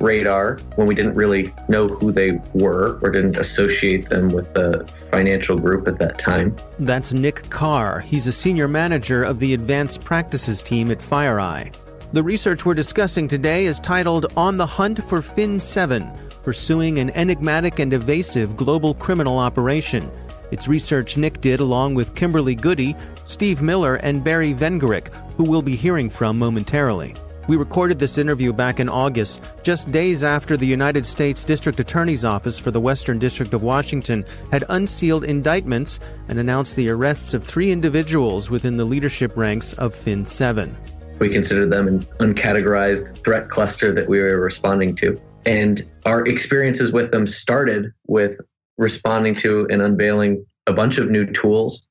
radar 0.00 0.58
when 0.76 0.86
we 0.86 0.94
didn't 0.94 1.14
really 1.14 1.52
know 1.68 1.88
who 1.88 2.12
they 2.12 2.40
were 2.54 2.98
or 3.02 3.10
didn't 3.10 3.36
associate 3.36 4.08
them 4.08 4.28
with 4.28 4.52
the 4.54 4.88
financial 5.10 5.58
group 5.58 5.86
at 5.86 5.98
that 5.98 6.18
time. 6.18 6.56
That's 6.78 7.12
Nick 7.12 7.48
Carr. 7.50 8.00
He's 8.00 8.26
a 8.26 8.32
senior 8.32 8.68
manager 8.68 9.22
of 9.22 9.38
the 9.38 9.54
advanced 9.54 10.04
practices 10.04 10.62
team 10.62 10.90
at 10.90 10.98
FireEye. 10.98 11.74
The 12.12 12.22
research 12.22 12.66
we're 12.66 12.74
discussing 12.74 13.28
today 13.28 13.66
is 13.66 13.78
titled 13.78 14.32
On 14.36 14.56
the 14.56 14.66
Hunt 14.66 15.04
for 15.04 15.22
Fin 15.22 15.60
7 15.60 16.10
Pursuing 16.42 16.98
an 16.98 17.10
Enigmatic 17.10 17.78
and 17.80 17.92
Evasive 17.92 18.56
Global 18.56 18.94
Criminal 18.94 19.38
Operation. 19.38 20.10
It's 20.50 20.68
research 20.68 21.16
Nick 21.16 21.40
did 21.40 21.60
along 21.60 21.94
with 21.94 22.14
Kimberly 22.14 22.54
Goody, 22.54 22.96
Steve 23.26 23.60
Miller, 23.60 23.96
and 23.96 24.24
Barry 24.24 24.54
Vengerick, 24.54 25.08
who 25.36 25.44
we'll 25.44 25.62
be 25.62 25.76
hearing 25.76 26.08
from 26.08 26.38
momentarily. 26.38 27.14
We 27.50 27.56
recorded 27.56 27.98
this 27.98 28.16
interview 28.16 28.52
back 28.52 28.78
in 28.78 28.88
August, 28.88 29.42
just 29.64 29.90
days 29.90 30.22
after 30.22 30.56
the 30.56 30.68
United 30.68 31.04
States 31.04 31.42
District 31.42 31.80
Attorney's 31.80 32.24
Office 32.24 32.60
for 32.60 32.70
the 32.70 32.80
Western 32.80 33.18
District 33.18 33.52
of 33.52 33.64
Washington 33.64 34.24
had 34.52 34.62
unsealed 34.68 35.24
indictments 35.24 35.98
and 36.28 36.38
announced 36.38 36.76
the 36.76 36.88
arrests 36.88 37.34
of 37.34 37.42
three 37.42 37.72
individuals 37.72 38.50
within 38.50 38.76
the 38.76 38.84
leadership 38.84 39.36
ranks 39.36 39.72
of 39.72 39.96
Fin 39.96 40.24
7. 40.24 40.76
We 41.18 41.28
considered 41.28 41.72
them 41.72 41.88
an 41.88 42.02
uncategorized 42.20 43.24
threat 43.24 43.48
cluster 43.48 43.90
that 43.94 44.08
we 44.08 44.20
were 44.20 44.38
responding 44.38 44.94
to. 44.98 45.20
And 45.44 45.84
our 46.06 46.24
experiences 46.26 46.92
with 46.92 47.10
them 47.10 47.26
started 47.26 47.92
with 48.06 48.38
responding 48.78 49.34
to 49.38 49.66
and 49.70 49.82
unveiling 49.82 50.46
a 50.68 50.72
bunch 50.72 50.98
of 50.98 51.10
new 51.10 51.26
tools 51.26 51.84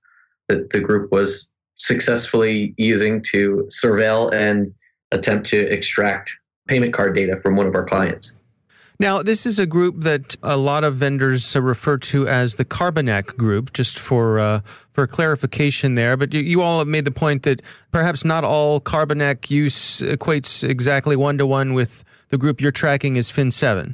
that 0.47 0.70
the 0.70 0.80
group 0.80 1.12
was 1.12 1.50
successfully 1.76 2.74
using 2.78 3.22
to 3.24 3.68
surveil 3.70 4.31
and 4.34 4.74
attempt 5.12 5.47
to 5.47 5.59
extract 5.72 6.38
payment 6.68 6.94
card 6.94 7.16
data 7.16 7.40
from 7.42 7.56
one 7.56 7.68
of 7.68 7.75
our 7.75 7.84
clients. 7.84 8.36
Now, 9.02 9.24
this 9.24 9.46
is 9.46 9.59
a 9.59 9.66
group 9.66 10.02
that 10.02 10.36
a 10.44 10.58
lot 10.58 10.84
of 10.84 10.96
vendors 10.96 11.56
refer 11.56 11.97
to 11.97 12.28
as 12.28 12.56
the 12.56 12.66
Carbanak 12.66 13.38
group, 13.38 13.72
just 13.72 13.97
for 13.97 14.40
uh, 14.40 14.59
for 14.92 15.08
clarification 15.08 15.96
there. 15.96 16.18
But 16.18 16.34
you, 16.34 16.42
you, 16.42 16.62
all 16.62 16.80
have 16.80 16.88
made 16.88 17.06
the 17.06 17.12
point 17.12 17.44
that 17.44 17.62
perhaps 17.94 18.25
not 18.25 18.44
all 18.44 18.81
Carbanak 18.81 19.50
use 19.50 20.02
equates 20.02 20.68
exactly 20.68 21.16
one 21.16 21.38
to 21.38 21.47
one 21.47 21.74
with 21.74 22.03
the 22.28 22.38
group 22.38 22.59
you're 22.59 22.74
tracking 22.74 23.18
as 23.18 23.31
Fin7. 23.31 23.94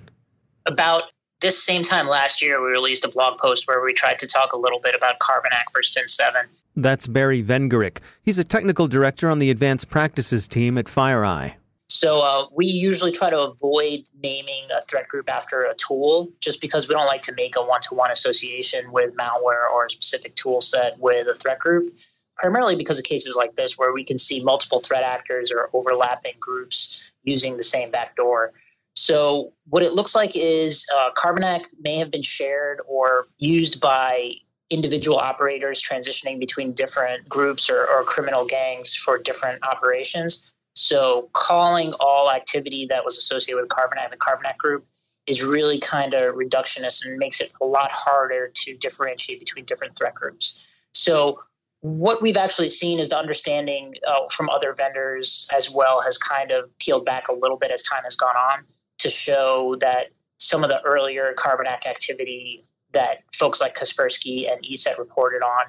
About 0.66 1.04
this 1.40 1.64
same 1.64 1.84
time 1.84 2.08
last 2.08 2.42
year, 2.42 2.60
we 2.60 2.72
released 2.72 3.06
a 3.06 3.10
blog 3.10 3.38
post 3.38 3.68
where 3.68 3.84
we 3.84 3.94
tried 3.94 4.18
to 4.18 4.28
talk 4.28 4.54
a 4.54 4.58
little 4.58 4.80
bit 4.80 4.96
about 4.96 5.20
Carbanak 5.20 5.66
versus 5.72 5.96
Fin7. 5.96 6.46
That's 6.76 7.08
Barry 7.08 7.44
Vengerick. 7.44 8.00
He's 8.22 8.40
a 8.40 8.44
technical 8.44 8.88
director 8.88 9.30
on 9.30 9.40
the 9.40 9.50
advanced 9.50 9.90
practices 9.90 10.48
team 10.48 10.78
at 10.78 10.86
FireEye. 10.86 11.56
So 11.88 12.22
uh, 12.22 12.48
we 12.52 12.66
usually 12.66 13.12
try 13.12 13.30
to 13.30 13.40
avoid 13.40 14.06
naming 14.22 14.64
a 14.76 14.82
threat 14.82 15.08
group 15.08 15.30
after 15.30 15.62
a 15.62 15.76
tool, 15.76 16.32
just 16.42 16.60
because 16.60 16.90
we 16.90 16.96
don't 16.96 17.06
like 17.06 17.22
to 17.24 17.34
make 17.36 17.56
a 17.56 17.62
one-to-one 17.62 18.10
association 18.10 18.92
with 18.92 19.16
malware 19.16 19.70
or 19.72 19.86
a 19.86 19.90
specific 19.90 20.36
tool 20.36 20.62
set 20.62 21.00
with 21.00 21.28
a 21.28 21.36
threat 21.36 21.60
group. 21.60 21.94
Primarily 22.38 22.76
because 22.76 22.98
of 22.98 23.06
cases 23.06 23.36
like 23.36 23.56
this, 23.56 23.78
where 23.78 23.94
we 23.94 24.04
can 24.04 24.18
see 24.18 24.44
multiple 24.44 24.80
threat 24.80 25.04
actors 25.04 25.52
or 25.52 25.70
overlapping 25.74 26.34
groups 26.40 27.12
using 27.24 27.56
the 27.56 27.64
same 27.64 27.92
backdoor. 27.92 28.52
So 28.96 29.54
what 29.70 29.84
it 29.84 29.94
looks 29.94 30.16
like 30.16 30.32
is 30.34 30.86
uh, 30.98 31.12
Carbanak 31.16 31.66
may 31.80 31.98
have 31.98 32.12
been 32.12 32.24
shared 32.24 32.80
or 32.88 33.28
used 33.38 33.80
by 33.80 34.32
individual 34.70 35.18
operators 35.18 35.84
transitioning 35.84 36.40
between 36.40 36.74
different 36.74 37.28
groups 37.30 37.70
or, 37.70 37.88
or 37.88 38.04
criminal 38.04 38.46
gangs 38.46 38.96
for 38.96 39.18
different 39.18 39.66
operations. 39.68 40.52
So 40.76 41.30
calling 41.34 41.94
all 42.00 42.32
activity 42.32 42.86
that 42.88 43.06
was 43.06 43.18
associated 43.18 43.62
with 43.62 43.70
Carbanak 43.70 44.10
the 44.10 44.18
Carbanak 44.18 44.58
group 44.58 44.86
is 45.28 45.44
really 45.44 45.80
kind 45.80 46.14
of 46.14 46.36
reductionist 46.36 47.06
and 47.06 47.18
makes 47.18 47.42
it 47.42 47.52
a 47.62 47.66
lot 47.66 47.92
harder 47.92 48.52
to 48.54 48.78
differentiate 48.78 49.40
between 49.40 49.66
different 49.66 49.96
threat 49.96 50.14
groups. 50.14 50.68
So 50.94 51.40
what 51.82 52.22
we've 52.22 52.38
actually 52.38 52.70
seen 52.70 53.00
is 53.00 53.10
the 53.10 53.18
understanding 53.18 53.96
uh, 54.08 54.28
from 54.32 54.50
other 54.50 54.74
vendors 54.74 55.48
as 55.56 55.72
well 55.72 56.02
has 56.02 56.18
kind 56.18 56.52
of 56.52 56.76
peeled 56.80 57.06
back 57.06 57.28
a 57.28 57.34
little 57.34 57.58
bit 57.58 57.72
as 57.72 57.84
time 57.84 58.04
has 58.04 58.16
gone 58.16 58.36
on 58.36 58.64
to 59.00 59.10
show 59.10 59.76
that 59.80 60.08
some 60.38 60.64
of 60.64 60.70
the 60.70 60.82
earlier 60.82 61.34
Carbanak 61.38 61.86
activity 61.86 62.66
that 62.96 63.24
folks 63.34 63.62
like 63.62 63.76
Kaspersky 63.76 64.52
and 64.52 64.64
ESET 64.64 64.98
reported 64.98 65.44
on 65.44 65.66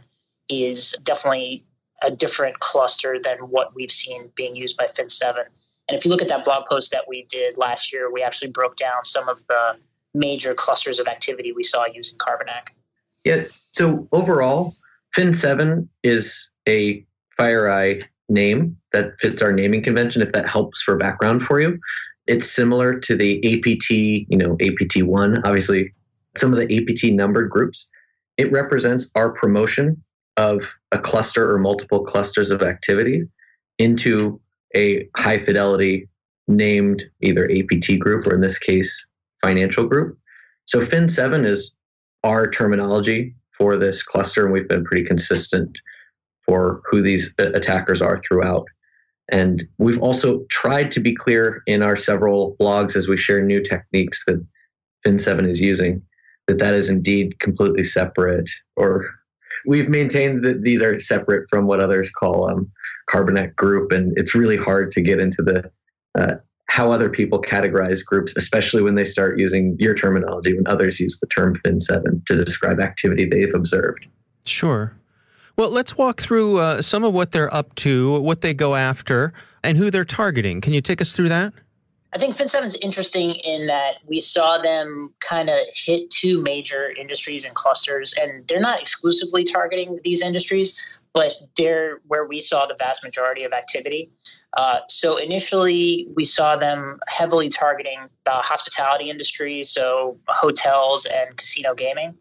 is 0.48 0.96
definitely 1.02 1.64
a 2.02 2.10
different 2.10 2.58
cluster 2.60 3.18
than 3.22 3.38
what 3.38 3.74
we've 3.74 3.90
seen 3.92 4.30
being 4.34 4.56
used 4.56 4.76
by 4.76 4.86
Fin7. 4.86 5.44
And 5.88 5.96
if 5.96 6.04
you 6.04 6.10
look 6.10 6.22
at 6.22 6.28
that 6.28 6.44
blog 6.44 6.66
post 6.66 6.90
that 6.92 7.04
we 7.06 7.26
did 7.28 7.58
last 7.58 7.92
year, 7.92 8.10
we 8.10 8.22
actually 8.22 8.50
broke 8.50 8.76
down 8.76 9.04
some 9.04 9.28
of 9.28 9.46
the 9.46 9.76
major 10.14 10.54
clusters 10.54 10.98
of 10.98 11.06
activity 11.06 11.52
we 11.52 11.62
saw 11.62 11.84
using 11.92 12.16
Carbanak. 12.18 12.68
Yeah. 13.24 13.44
So 13.72 14.08
overall, 14.12 14.72
Fin7 15.16 15.86
is 16.02 16.50
a 16.68 17.04
FireEye 17.38 18.04
name 18.28 18.76
that 18.92 19.18
fits 19.20 19.42
our 19.42 19.52
naming 19.52 19.82
convention. 19.82 20.22
If 20.22 20.32
that 20.32 20.48
helps 20.48 20.82
for 20.82 20.96
background 20.96 21.42
for 21.42 21.60
you, 21.60 21.78
it's 22.26 22.50
similar 22.50 22.98
to 23.00 23.16
the 23.16 23.38
APT, 23.38 23.90
you 23.90 24.36
know, 24.36 24.56
APT1. 24.56 25.42
Obviously, 25.44 25.92
some 26.38 26.52
of 26.52 26.58
the 26.58 26.76
APT 26.76 27.14
numbered 27.14 27.50
groups. 27.50 27.88
It 28.36 28.52
represents 28.52 29.10
our 29.14 29.30
promotion 29.30 30.02
of 30.36 30.70
a 30.92 30.98
cluster 30.98 31.50
or 31.54 31.58
multiple 31.58 32.04
clusters 32.04 32.50
of 32.50 32.62
activity 32.62 33.22
into 33.78 34.40
a 34.74 35.08
high 35.16 35.38
fidelity 35.38 36.08
named 36.48 37.04
either 37.22 37.50
APT 37.50 37.98
group 37.98 38.26
or 38.26 38.34
in 38.34 38.40
this 38.40 38.58
case, 38.58 39.06
financial 39.42 39.86
group. 39.86 40.18
So 40.66 40.80
Fin7 40.80 41.46
is 41.46 41.74
our 42.24 42.50
terminology 42.50 43.34
for 43.52 43.76
this 43.76 44.02
cluster, 44.02 44.44
and 44.44 44.52
we've 44.52 44.68
been 44.68 44.84
pretty 44.84 45.04
consistent 45.04 45.78
for 46.44 46.82
who 46.90 47.02
these 47.02 47.34
attackers 47.38 48.02
are 48.02 48.18
throughout. 48.18 48.66
And 49.28 49.64
we've 49.78 50.00
also 50.00 50.44
tried 50.50 50.90
to 50.92 51.00
be 51.00 51.14
clear 51.14 51.62
in 51.66 51.82
our 51.82 51.96
several 51.96 52.56
blogs 52.60 52.94
as 52.94 53.08
we 53.08 53.16
share 53.16 53.42
new 53.42 53.62
techniques 53.62 54.24
that 54.26 54.44
Fin7 55.04 55.48
is 55.48 55.60
using 55.60 56.02
that 56.46 56.58
that 56.58 56.74
is 56.74 56.88
indeed 56.88 57.38
completely 57.38 57.84
separate 57.84 58.48
or 58.76 59.10
we've 59.66 59.88
maintained 59.88 60.44
that 60.44 60.62
these 60.62 60.82
are 60.82 60.98
separate 60.98 61.48
from 61.50 61.66
what 61.66 61.80
others 61.80 62.10
call 62.10 62.48
um, 62.48 62.70
Carbanak 63.10 63.54
group 63.56 63.92
and 63.92 64.16
it's 64.16 64.34
really 64.34 64.56
hard 64.56 64.90
to 64.92 65.00
get 65.00 65.20
into 65.20 65.42
the 65.42 65.70
uh, 66.18 66.36
how 66.68 66.90
other 66.90 67.08
people 67.08 67.40
categorize 67.40 68.04
groups 68.04 68.34
especially 68.36 68.82
when 68.82 68.94
they 68.94 69.04
start 69.04 69.38
using 69.38 69.76
your 69.78 69.94
terminology 69.94 70.54
when 70.54 70.66
others 70.66 71.00
use 71.00 71.18
the 71.20 71.26
term 71.28 71.56
fin7 71.64 72.24
to 72.26 72.36
describe 72.36 72.80
activity 72.80 73.28
they've 73.28 73.54
observed 73.54 74.06
sure 74.44 74.96
well, 75.58 75.70
let's 75.70 75.96
walk 75.96 76.20
through 76.20 76.58
uh, 76.58 76.82
some 76.82 77.02
of 77.02 77.14
what 77.14 77.32
they're 77.32 77.52
up 77.52 77.74
to, 77.76 78.20
what 78.20 78.42
they 78.42 78.52
go 78.52 78.74
after, 78.74 79.32
and 79.64 79.78
who 79.78 79.90
they're 79.90 80.04
targeting. 80.04 80.60
Can 80.60 80.74
you 80.74 80.82
take 80.82 81.00
us 81.00 81.16
through 81.16 81.30
that? 81.30 81.54
I 82.16 82.18
think 82.18 82.34
Fin7 82.34 82.64
is 82.64 82.76
interesting 82.76 83.32
in 83.44 83.66
that 83.66 83.98
we 84.06 84.20
saw 84.20 84.56
them 84.56 85.12
kind 85.20 85.50
of 85.50 85.58
hit 85.74 86.08
two 86.08 86.42
major 86.42 86.90
industries 86.98 87.44
and 87.44 87.54
clusters, 87.54 88.14
and 88.18 88.48
they're 88.48 88.58
not 88.58 88.80
exclusively 88.80 89.44
targeting 89.44 90.00
these 90.02 90.22
industries, 90.22 90.98
but 91.12 91.34
they're 91.58 92.00
where 92.06 92.24
we 92.24 92.40
saw 92.40 92.64
the 92.64 92.74
vast 92.78 93.04
majority 93.04 93.44
of 93.44 93.52
activity. 93.52 94.10
Uh, 94.56 94.78
so 94.88 95.18
initially, 95.18 96.08
we 96.16 96.24
saw 96.24 96.56
them 96.56 97.00
heavily 97.06 97.50
targeting 97.50 98.08
the 98.24 98.30
hospitality 98.30 99.10
industry, 99.10 99.62
so 99.62 100.18
hotels 100.28 101.04
and 101.04 101.36
casino 101.36 101.74
gaming. 101.74 102.16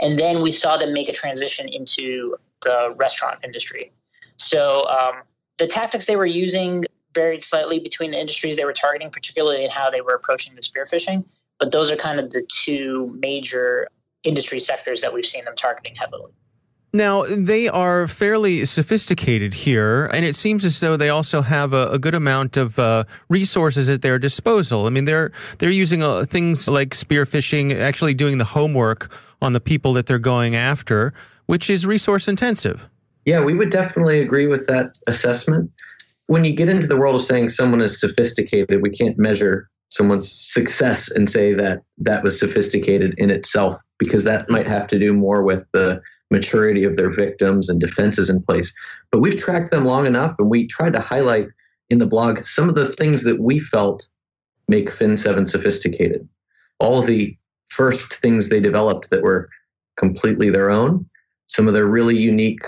And 0.00 0.18
then 0.18 0.42
we 0.42 0.50
saw 0.50 0.76
them 0.76 0.92
make 0.92 1.08
a 1.08 1.12
transition 1.12 1.68
into 1.68 2.34
the 2.62 2.92
restaurant 2.96 3.38
industry. 3.44 3.92
So 4.38 4.88
um, 4.88 5.22
the 5.58 5.68
tactics 5.68 6.06
they 6.06 6.16
were 6.16 6.26
using 6.26 6.84
varied 7.16 7.42
slightly 7.42 7.80
between 7.80 8.12
the 8.12 8.20
industries 8.20 8.56
they 8.56 8.64
were 8.64 8.72
targeting, 8.72 9.10
particularly 9.10 9.64
in 9.64 9.70
how 9.70 9.90
they 9.90 10.00
were 10.00 10.14
approaching 10.14 10.54
the 10.54 10.62
spearphishing. 10.62 11.24
But 11.58 11.72
those 11.72 11.90
are 11.90 11.96
kind 11.96 12.20
of 12.20 12.30
the 12.30 12.46
two 12.48 13.12
major 13.18 13.88
industry 14.22 14.60
sectors 14.60 15.00
that 15.00 15.12
we've 15.12 15.26
seen 15.26 15.44
them 15.44 15.56
targeting 15.56 15.96
heavily. 15.96 16.30
Now, 16.92 17.24
they 17.24 17.66
are 17.68 18.06
fairly 18.06 18.64
sophisticated 18.64 19.52
here, 19.52 20.06
and 20.06 20.24
it 20.24 20.36
seems 20.36 20.64
as 20.64 20.78
though 20.78 20.96
they 20.96 21.08
also 21.08 21.42
have 21.42 21.72
a, 21.72 21.88
a 21.90 21.98
good 21.98 22.14
amount 22.14 22.56
of 22.56 22.78
uh, 22.78 23.04
resources 23.28 23.88
at 23.88 24.02
their 24.02 24.18
disposal. 24.18 24.86
I 24.86 24.90
mean, 24.90 25.04
they're 25.04 25.32
they're 25.58 25.70
using 25.70 26.02
uh, 26.04 26.24
things 26.24 26.68
like 26.68 26.90
spearphishing, 26.90 27.74
actually 27.78 28.14
doing 28.14 28.38
the 28.38 28.44
homework 28.44 29.10
on 29.42 29.52
the 29.52 29.60
people 29.60 29.92
that 29.94 30.06
they're 30.06 30.18
going 30.20 30.54
after 30.54 31.12
which 31.46 31.70
is 31.70 31.86
resource 31.86 32.28
intensive. 32.28 32.88
Yeah, 33.24 33.40
we 33.40 33.54
would 33.54 33.70
definitely 33.70 34.20
agree 34.20 34.46
with 34.46 34.66
that 34.66 34.98
assessment. 35.06 35.70
When 36.26 36.44
you 36.44 36.52
get 36.52 36.68
into 36.68 36.86
the 36.86 36.96
world 36.96 37.14
of 37.14 37.24
saying 37.24 37.50
someone 37.50 37.80
is 37.80 38.00
sophisticated, 38.00 38.82
we 38.82 38.90
can't 38.90 39.18
measure 39.18 39.68
someone's 39.90 40.32
success 40.32 41.08
and 41.10 41.28
say 41.28 41.54
that 41.54 41.82
that 41.98 42.22
was 42.22 42.38
sophisticated 42.38 43.14
in 43.18 43.30
itself 43.30 43.76
because 43.98 44.24
that 44.24 44.50
might 44.50 44.66
have 44.66 44.86
to 44.88 44.98
do 44.98 45.12
more 45.12 45.42
with 45.42 45.64
the 45.72 46.00
maturity 46.30 46.82
of 46.82 46.96
their 46.96 47.10
victims 47.10 47.68
and 47.68 47.80
defenses 47.80 48.28
in 48.28 48.42
place. 48.42 48.72
But 49.12 49.20
we've 49.20 49.36
tracked 49.38 49.70
them 49.70 49.84
long 49.84 50.06
enough 50.06 50.34
and 50.38 50.50
we 50.50 50.66
tried 50.66 50.92
to 50.94 51.00
highlight 51.00 51.46
in 51.88 51.98
the 51.98 52.06
blog 52.06 52.40
some 52.40 52.68
of 52.68 52.74
the 52.74 52.88
things 52.88 53.22
that 53.22 53.40
we 53.40 53.60
felt 53.60 54.08
make 54.66 54.90
Fin7 54.90 55.48
sophisticated. 55.48 56.28
All 56.80 57.00
the 57.00 57.36
first 57.68 58.14
things 58.14 58.48
they 58.48 58.58
developed 58.58 59.10
that 59.10 59.22
were 59.22 59.48
completely 59.96 60.50
their 60.50 60.70
own 60.70 61.06
some 61.46 61.68
of 61.68 61.74
their 61.74 61.86
really 61.86 62.16
unique 62.16 62.64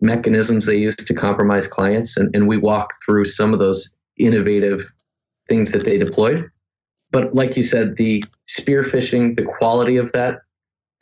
mechanisms 0.00 0.66
they 0.66 0.76
use 0.76 0.96
to 0.96 1.14
compromise 1.14 1.66
clients. 1.66 2.16
And, 2.16 2.34
and 2.34 2.46
we 2.46 2.56
walk 2.56 2.92
through 3.04 3.24
some 3.24 3.52
of 3.52 3.58
those 3.58 3.94
innovative 4.18 4.90
things 5.48 5.72
that 5.72 5.84
they 5.84 5.98
deployed. 5.98 6.48
But 7.10 7.34
like 7.34 7.56
you 7.56 7.62
said, 7.62 7.96
the 7.96 8.24
spear 8.46 8.82
phishing, 8.82 9.34
the 9.34 9.44
quality 9.44 9.96
of 9.96 10.12
that, 10.12 10.40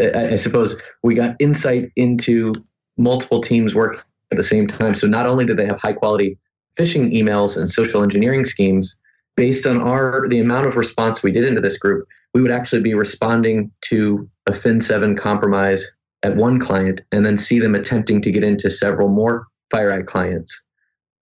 I, 0.00 0.28
I 0.28 0.34
suppose 0.37 0.81
we 1.02 1.14
got 1.14 1.37
insight 1.38 1.90
into 1.96 2.54
multiple 2.96 3.40
teams 3.40 3.75
working 3.75 4.00
at 4.31 4.37
the 4.37 4.43
same 4.43 4.66
time. 4.66 4.94
So 4.94 5.06
not 5.06 5.26
only 5.26 5.44
did 5.44 5.56
they 5.56 5.66
have 5.66 5.81
high 5.81 5.93
quality 5.93 6.38
phishing 6.78 7.12
emails 7.12 7.56
and 7.56 7.70
social 7.70 8.02
engineering 8.02 8.44
schemes, 8.44 8.96
based 9.37 9.66
on 9.66 9.81
our 9.81 10.26
the 10.28 10.40
amount 10.40 10.66
of 10.66 10.76
response 10.76 11.22
we 11.22 11.31
did 11.31 11.44
into 11.44 11.60
this 11.60 11.76
group, 11.76 12.06
we 12.34 12.43
would 12.43 12.50
actually 12.50 12.82
be 12.82 12.94
responding 12.94 13.70
to 13.82 14.28
a 14.46 14.52
Fin7 14.52 15.16
compromise 15.16 15.87
at 16.26 16.37
one 16.37 16.58
client 16.58 17.02
and 17.12 17.25
then 17.25 17.38
see 17.38 17.61
them 17.61 17.75
attempting 17.75 18.20
to 18.20 18.32
get 18.32 18.43
into 18.43 18.69
several 18.69 19.08
more 19.08 19.46
FireEye 19.73 20.06
clients 20.06 20.64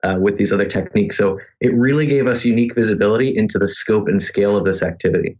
uh, 0.03 0.17
with 0.19 0.39
these 0.39 0.51
other 0.51 0.65
techniques. 0.65 1.17
So 1.19 1.39
it 1.61 1.75
really 1.75 2.07
gave 2.07 2.27
us 2.27 2.45
unique 2.45 2.75
visibility 2.75 3.37
into 3.37 3.59
the 3.59 3.67
scope 3.67 4.09
and 4.09 4.21
scale 4.21 4.57
of 4.57 4.65
this 4.65 4.83
activity. 4.83 5.37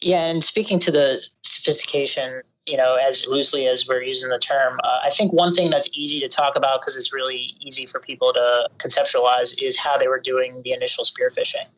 Yeah, 0.00 0.26
and 0.26 0.42
speaking 0.42 0.80
to 0.80 0.90
the 0.90 1.24
sophistication, 1.42 2.42
you 2.66 2.76
know, 2.76 2.96
as 2.96 3.26
loosely 3.28 3.68
as 3.68 3.86
we're 3.86 4.02
using 4.02 4.30
the 4.30 4.38
term, 4.38 4.80
uh, 4.82 5.00
I 5.04 5.10
think 5.10 5.32
one 5.32 5.54
thing 5.54 5.70
that's 5.70 5.96
easy 5.96 6.18
to 6.20 6.28
talk 6.28 6.56
about 6.56 6.80
because 6.80 6.96
it's 6.96 7.14
really 7.14 7.54
easy 7.60 7.86
for 7.86 8.00
people 8.00 8.32
to 8.32 8.68
conceptualize 8.78 9.62
is 9.62 9.78
how 9.78 9.96
they 9.96 10.08
were 10.08 10.20
doing 10.20 10.60
the 10.64 10.72
initial 10.72 11.04
spear 11.04 11.30
phishing. 11.30 11.68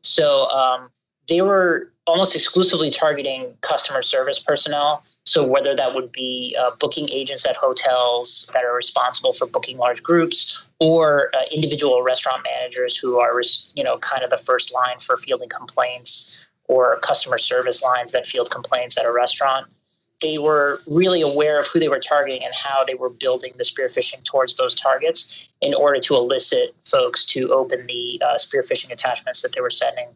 So 0.00 0.48
um, 0.48 0.88
they 1.28 1.42
were 1.42 1.92
almost 2.06 2.34
exclusively 2.34 2.88
targeting 2.90 3.54
customer 3.60 4.00
service 4.00 4.38
personnel 4.42 5.02
so 5.28 5.46
whether 5.46 5.74
that 5.74 5.94
would 5.94 6.10
be 6.10 6.56
uh, 6.58 6.70
booking 6.80 7.08
agents 7.10 7.46
at 7.46 7.54
hotels 7.54 8.50
that 8.54 8.64
are 8.64 8.74
responsible 8.74 9.34
for 9.34 9.46
booking 9.46 9.76
large 9.76 10.02
groups, 10.02 10.66
or 10.80 11.30
uh, 11.34 11.42
individual 11.52 12.02
restaurant 12.02 12.42
managers 12.44 12.96
who 12.96 13.20
are, 13.20 13.38
you 13.74 13.84
know, 13.84 13.98
kind 13.98 14.24
of 14.24 14.30
the 14.30 14.38
first 14.38 14.72
line 14.72 14.98
for 15.00 15.18
fielding 15.18 15.50
complaints, 15.50 16.46
or 16.64 16.98
customer 17.00 17.36
service 17.36 17.82
lines 17.82 18.12
that 18.12 18.26
field 18.26 18.50
complaints 18.50 18.98
at 18.98 19.04
a 19.04 19.12
restaurant. 19.12 19.66
They 20.22 20.38
were 20.38 20.80
really 20.86 21.20
aware 21.20 21.60
of 21.60 21.66
who 21.66 21.78
they 21.78 21.88
were 21.88 22.00
targeting 22.00 22.42
and 22.42 22.52
how 22.54 22.84
they 22.84 22.94
were 22.94 23.10
building 23.10 23.52
the 23.56 23.64
spearphishing 23.64 24.24
towards 24.24 24.56
those 24.56 24.74
targets 24.74 25.46
in 25.60 25.74
order 25.74 26.00
to 26.00 26.16
elicit 26.16 26.74
folks 26.84 27.26
to 27.26 27.52
open 27.52 27.86
the 27.86 28.20
uh, 28.24 28.36
spearphishing 28.36 28.90
attachments 28.90 29.42
that 29.42 29.52
they 29.52 29.60
were 29.60 29.70
sending 29.70 30.08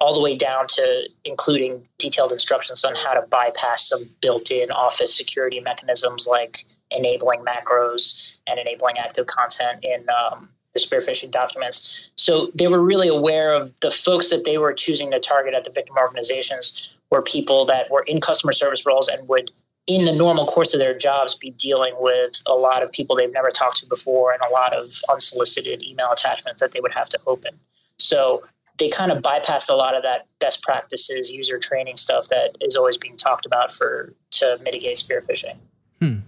all 0.00 0.14
the 0.14 0.20
way 0.20 0.36
down 0.36 0.66
to 0.68 1.08
including 1.24 1.86
detailed 1.98 2.32
instructions 2.32 2.84
on 2.84 2.94
how 2.94 3.14
to 3.14 3.22
bypass 3.22 3.88
some 3.88 4.00
built-in 4.20 4.70
office 4.70 5.16
security 5.16 5.60
mechanisms 5.60 6.26
like 6.26 6.64
enabling 6.90 7.44
macros 7.44 8.36
and 8.46 8.58
enabling 8.58 8.96
active 8.98 9.26
content 9.26 9.80
in 9.82 10.06
um, 10.10 10.48
the 10.72 10.80
spearphishing 10.80 11.30
documents. 11.30 12.10
So 12.16 12.50
they 12.54 12.68
were 12.68 12.82
really 12.82 13.08
aware 13.08 13.54
of 13.54 13.72
the 13.80 13.90
folks 13.90 14.30
that 14.30 14.44
they 14.44 14.58
were 14.58 14.72
choosing 14.72 15.10
to 15.10 15.18
target 15.18 15.54
at 15.54 15.64
the 15.64 15.70
victim 15.70 15.96
organizations 15.96 16.94
were 17.10 17.22
people 17.22 17.64
that 17.66 17.90
were 17.90 18.02
in 18.02 18.20
customer 18.20 18.52
service 18.52 18.86
roles 18.86 19.08
and 19.08 19.26
would 19.28 19.50
in 19.86 20.04
the 20.04 20.12
normal 20.12 20.46
course 20.46 20.74
of 20.74 20.80
their 20.80 20.96
jobs 20.96 21.34
be 21.34 21.50
dealing 21.52 21.94
with 21.98 22.42
a 22.46 22.52
lot 22.52 22.82
of 22.82 22.92
people 22.92 23.16
they've 23.16 23.32
never 23.32 23.50
talked 23.50 23.78
to 23.78 23.86
before 23.86 24.32
and 24.32 24.42
a 24.42 24.52
lot 24.52 24.74
of 24.74 25.00
unsolicited 25.10 25.82
email 25.82 26.12
attachments 26.12 26.60
that 26.60 26.72
they 26.72 26.80
would 26.80 26.92
have 26.92 27.08
to 27.08 27.18
open. 27.26 27.58
So 27.98 28.44
they 28.78 28.88
kind 28.88 29.10
of 29.10 29.22
bypassed 29.22 29.68
a 29.68 29.74
lot 29.74 29.96
of 29.96 30.02
that 30.04 30.26
best 30.38 30.62
practices, 30.62 31.30
user 31.30 31.58
training 31.58 31.96
stuff 31.96 32.28
that 32.28 32.56
is 32.60 32.76
always 32.76 32.96
being 32.96 33.16
talked 33.16 33.44
about 33.44 33.72
for 33.72 34.14
to 34.30 34.58
mitigate 34.62 34.96
spear 34.98 35.20
phishing. 35.20 35.56
Hmm. 36.00 36.18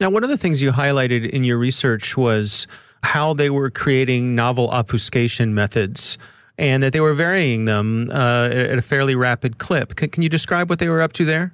Now, 0.00 0.10
one 0.10 0.24
of 0.24 0.30
the 0.30 0.38
things 0.38 0.60
you 0.60 0.72
highlighted 0.72 1.28
in 1.28 1.44
your 1.44 1.58
research 1.58 2.16
was 2.16 2.66
how 3.02 3.34
they 3.34 3.50
were 3.50 3.70
creating 3.70 4.34
novel 4.34 4.68
obfuscation 4.70 5.54
methods 5.54 6.18
and 6.56 6.82
that 6.82 6.92
they 6.92 7.00
were 7.00 7.14
varying 7.14 7.64
them 7.66 8.10
uh, 8.10 8.48
at 8.48 8.78
a 8.78 8.82
fairly 8.82 9.14
rapid 9.14 9.58
clip. 9.58 9.96
Can, 9.96 10.08
can 10.08 10.22
you 10.22 10.28
describe 10.28 10.70
what 10.70 10.78
they 10.78 10.88
were 10.88 11.02
up 11.02 11.12
to 11.14 11.24
there? 11.24 11.52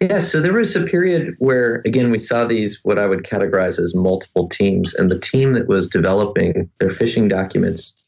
Yeah, 0.00 0.18
so 0.18 0.40
there 0.40 0.52
was 0.52 0.74
a 0.76 0.84
period 0.84 1.34
where, 1.38 1.82
again, 1.84 2.10
we 2.10 2.18
saw 2.18 2.46
these, 2.46 2.80
what 2.84 2.98
I 2.98 3.06
would 3.06 3.24
categorize 3.24 3.78
as 3.78 3.94
multiple 3.94 4.48
teams. 4.48 4.94
And 4.94 5.10
the 5.10 5.18
team 5.18 5.52
that 5.52 5.68
was 5.68 5.88
developing 5.88 6.70
their 6.78 6.88
phishing 6.88 7.28
documents, 7.28 8.00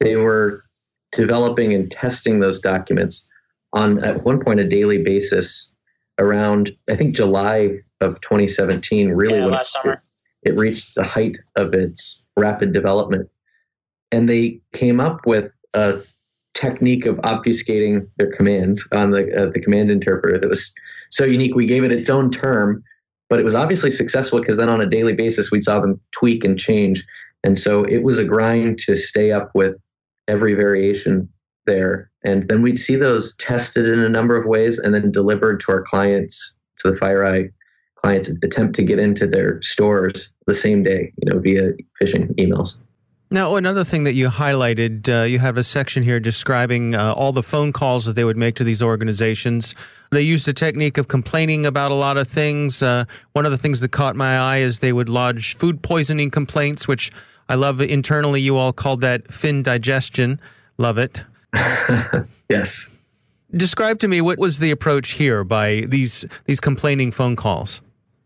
they 0.00 0.16
were 0.16 0.64
developing 1.12 1.74
and 1.74 1.90
testing 1.90 2.40
those 2.40 2.60
documents 2.60 3.28
on, 3.72 4.02
at 4.04 4.24
one 4.24 4.40
point, 4.40 4.60
a 4.60 4.68
daily 4.68 4.98
basis 4.98 5.72
around, 6.18 6.70
I 6.88 6.96
think, 6.96 7.14
July 7.14 7.78
of 8.00 8.20
2017, 8.20 9.10
really 9.10 9.34
yeah, 9.36 9.44
when 9.44 9.52
last 9.52 9.76
it, 9.76 9.78
summer. 9.80 10.00
it 10.42 10.56
reached 10.56 10.94
the 10.94 11.04
height 11.04 11.38
of 11.56 11.74
its 11.74 12.24
rapid 12.36 12.72
development. 12.72 13.28
And 14.10 14.28
they 14.28 14.60
came 14.72 15.00
up 15.00 15.26
with 15.26 15.54
a 15.74 16.00
technique 16.54 17.06
of 17.06 17.18
obfuscating 17.18 18.08
their 18.16 18.30
commands 18.32 18.86
on 18.92 19.12
the 19.12 19.32
uh, 19.36 19.50
the 19.52 19.60
command 19.60 19.90
interpreter 19.90 20.38
that 20.38 20.48
was 20.48 20.74
so 21.10 21.24
unique. 21.24 21.54
We 21.54 21.66
gave 21.66 21.84
it 21.84 21.92
its 21.92 22.10
own 22.10 22.30
term, 22.30 22.82
but 23.28 23.38
it 23.38 23.44
was 23.44 23.54
obviously 23.54 23.90
successful 23.90 24.40
because 24.40 24.56
then 24.56 24.68
on 24.68 24.80
a 24.80 24.86
daily 24.86 25.12
basis 25.12 25.52
we 25.52 25.60
saw 25.60 25.78
them 25.78 26.00
tweak 26.12 26.42
and 26.42 26.58
change, 26.58 27.04
and 27.44 27.58
so 27.58 27.84
it 27.84 28.02
was 28.02 28.18
a 28.18 28.24
grind 28.24 28.78
to 28.80 28.96
stay 28.96 29.30
up 29.30 29.50
with 29.54 29.76
every 30.28 30.54
variation 30.54 31.28
there. 31.66 32.10
And 32.24 32.48
then 32.48 32.62
we'd 32.62 32.78
see 32.78 32.96
those 32.96 33.34
tested 33.36 33.86
in 33.86 33.98
a 34.00 34.08
number 34.08 34.36
of 34.36 34.46
ways 34.46 34.78
and 34.78 34.94
then 34.94 35.10
delivered 35.10 35.60
to 35.60 35.72
our 35.72 35.82
clients 35.82 36.56
to 36.80 36.90
the 36.90 36.96
FireEye 36.96 37.50
clients 37.96 38.30
attempt 38.42 38.74
to 38.76 38.82
get 38.82 38.98
into 38.98 39.26
their 39.26 39.60
stores 39.60 40.32
the 40.46 40.54
same 40.54 40.82
day, 40.82 41.12
you 41.20 41.30
know, 41.30 41.40
via 41.40 41.72
phishing 42.00 42.32
emails. 42.36 42.76
Now, 43.30 43.56
another 43.56 43.84
thing 43.84 44.04
that 44.04 44.14
you 44.14 44.30
highlighted, 44.30 45.06
uh, 45.08 45.24
you 45.24 45.38
have 45.38 45.58
a 45.58 45.62
section 45.62 46.02
here 46.02 46.18
describing 46.18 46.94
uh, 46.94 47.12
all 47.12 47.32
the 47.32 47.42
phone 47.42 47.72
calls 47.74 48.06
that 48.06 48.14
they 48.14 48.24
would 48.24 48.38
make 48.38 48.54
to 48.54 48.64
these 48.64 48.80
organizations. 48.80 49.74
They 50.10 50.22
used 50.22 50.48
a 50.48 50.54
technique 50.54 50.96
of 50.96 51.08
complaining 51.08 51.66
about 51.66 51.90
a 51.90 51.94
lot 51.94 52.16
of 52.16 52.26
things. 52.26 52.82
Uh, 52.82 53.04
one 53.32 53.44
of 53.44 53.50
the 53.50 53.58
things 53.58 53.82
that 53.82 53.90
caught 53.90 54.16
my 54.16 54.38
eye 54.38 54.58
is 54.58 54.78
they 54.78 54.94
would 54.94 55.10
lodge 55.10 55.56
food 55.56 55.82
poisoning 55.82 56.30
complaints, 56.30 56.88
which 56.88 57.10
I 57.48 57.54
love. 57.54 57.80
Internally, 57.80 58.40
you 58.40 58.56
all 58.56 58.72
called 58.72 59.00
that 59.00 59.32
fin 59.32 59.62
digestion. 59.62 60.40
Love 60.76 60.98
it. 60.98 61.24
yes. 62.48 62.94
Describe 63.56 63.98
to 64.00 64.08
me 64.08 64.20
what 64.20 64.38
was 64.38 64.58
the 64.58 64.70
approach 64.70 65.12
here 65.12 65.44
by 65.44 65.84
these 65.88 66.24
these 66.44 66.60
complaining 66.60 67.10
phone 67.10 67.36
calls. 67.36 67.80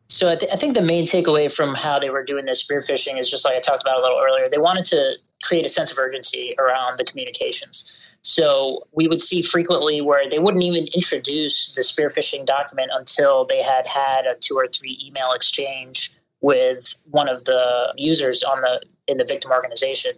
So 0.08 0.30
I, 0.30 0.36
th- 0.36 0.52
I, 0.52 0.56
think 0.56 0.74
the 0.74 0.82
main 0.82 1.06
takeaway 1.06 1.50
from 1.50 1.74
how 1.74 1.98
they 1.98 2.10
were 2.10 2.22
doing 2.22 2.44
this 2.44 2.60
spear 2.60 2.82
phishing 2.82 3.18
is 3.18 3.30
just 3.30 3.46
like 3.46 3.56
I 3.56 3.60
talked 3.60 3.82
about 3.82 3.98
a 3.98 4.02
little 4.02 4.20
earlier. 4.22 4.46
They 4.46 4.58
wanted 4.58 4.84
to 4.86 5.14
create 5.42 5.64
a 5.64 5.70
sense 5.70 5.90
of 5.90 5.96
urgency 5.96 6.54
around 6.58 6.98
the 6.98 7.04
communications. 7.04 8.14
So 8.20 8.86
we 8.92 9.08
would 9.08 9.20
see 9.20 9.40
frequently 9.40 10.02
where 10.02 10.28
they 10.28 10.38
wouldn't 10.38 10.62
even 10.62 10.86
introduce 10.94 11.74
the 11.74 11.82
spear 11.82 12.08
phishing 12.08 12.44
document 12.44 12.90
until 12.92 13.46
they 13.46 13.62
had 13.62 13.86
had 13.86 14.26
a 14.26 14.34
two 14.36 14.54
or 14.54 14.66
three 14.66 15.00
email 15.02 15.32
exchange 15.32 16.12
with 16.42 16.94
one 17.10 17.28
of 17.28 17.44
the 17.44 17.94
users 17.96 18.42
on 18.42 18.60
the 18.60 18.82
in 19.08 19.18
the 19.18 19.24
victim 19.24 19.50
organization, 19.50 20.12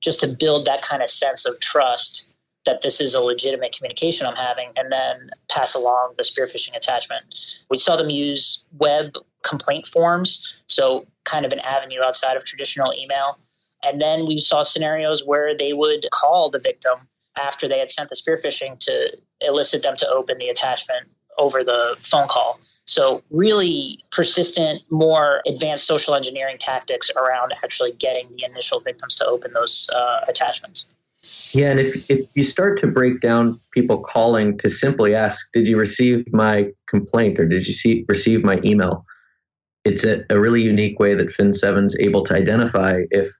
just 0.00 0.20
to 0.20 0.28
build 0.38 0.64
that 0.64 0.82
kind 0.82 1.02
of 1.02 1.08
sense 1.08 1.46
of 1.46 1.58
trust 1.60 2.32
that 2.64 2.82
this 2.82 3.00
is 3.00 3.14
a 3.14 3.20
legitimate 3.20 3.74
communication 3.74 4.26
I'm 4.26 4.36
having, 4.36 4.70
and 4.76 4.92
then 4.92 5.30
pass 5.50 5.74
along 5.74 6.14
the 6.18 6.24
spear 6.24 6.46
phishing 6.46 6.76
attachment. 6.76 7.22
We 7.70 7.78
saw 7.78 7.96
them 7.96 8.10
use 8.10 8.66
web 8.78 9.14
complaint 9.42 9.86
forms, 9.86 10.62
so 10.66 11.06
kind 11.24 11.46
of 11.46 11.52
an 11.52 11.60
avenue 11.60 12.02
outside 12.02 12.36
of 12.36 12.44
traditional 12.44 12.92
email. 12.92 13.38
And 13.86 14.02
then 14.02 14.26
we 14.26 14.40
saw 14.40 14.64
scenarios 14.64 15.26
where 15.26 15.56
they 15.56 15.72
would 15.72 16.06
call 16.12 16.50
the 16.50 16.58
victim 16.58 17.08
after 17.38 17.68
they 17.68 17.78
had 17.78 17.90
sent 17.90 18.10
the 18.10 18.16
spear 18.16 18.36
phishing 18.36 18.78
to 18.80 19.16
elicit 19.40 19.82
them 19.82 19.96
to 19.96 20.08
open 20.08 20.38
the 20.38 20.48
attachment 20.48 21.08
over 21.38 21.62
the 21.62 21.96
phone 22.00 22.28
call. 22.28 22.60
So, 22.88 23.22
really 23.30 24.02
persistent, 24.10 24.80
more 24.88 25.42
advanced 25.46 25.86
social 25.86 26.14
engineering 26.14 26.56
tactics 26.58 27.10
around 27.16 27.52
actually 27.62 27.92
getting 27.92 28.34
the 28.34 28.44
initial 28.44 28.80
victims 28.80 29.16
to 29.16 29.26
open 29.26 29.52
those 29.52 29.90
uh, 29.94 30.20
attachments. 30.26 30.88
Yeah, 31.52 31.70
and 31.70 31.80
if, 31.80 32.10
if 32.10 32.20
you 32.34 32.44
start 32.44 32.80
to 32.80 32.86
break 32.86 33.20
down 33.20 33.58
people 33.72 34.02
calling 34.02 34.56
to 34.58 34.70
simply 34.70 35.14
ask, 35.14 35.52
Did 35.52 35.68
you 35.68 35.76
receive 35.78 36.24
my 36.32 36.70
complaint 36.88 37.38
or 37.38 37.46
did 37.46 37.66
you 37.66 37.74
see, 37.74 38.06
receive 38.08 38.42
my 38.42 38.58
email? 38.64 39.04
It's 39.84 40.06
a, 40.06 40.24
a 40.30 40.40
really 40.40 40.62
unique 40.62 40.98
way 40.98 41.14
that 41.14 41.28
Fin7 41.28 41.86
is 41.86 41.96
able 42.00 42.24
to 42.24 42.34
identify 42.34 43.02
if 43.10 43.30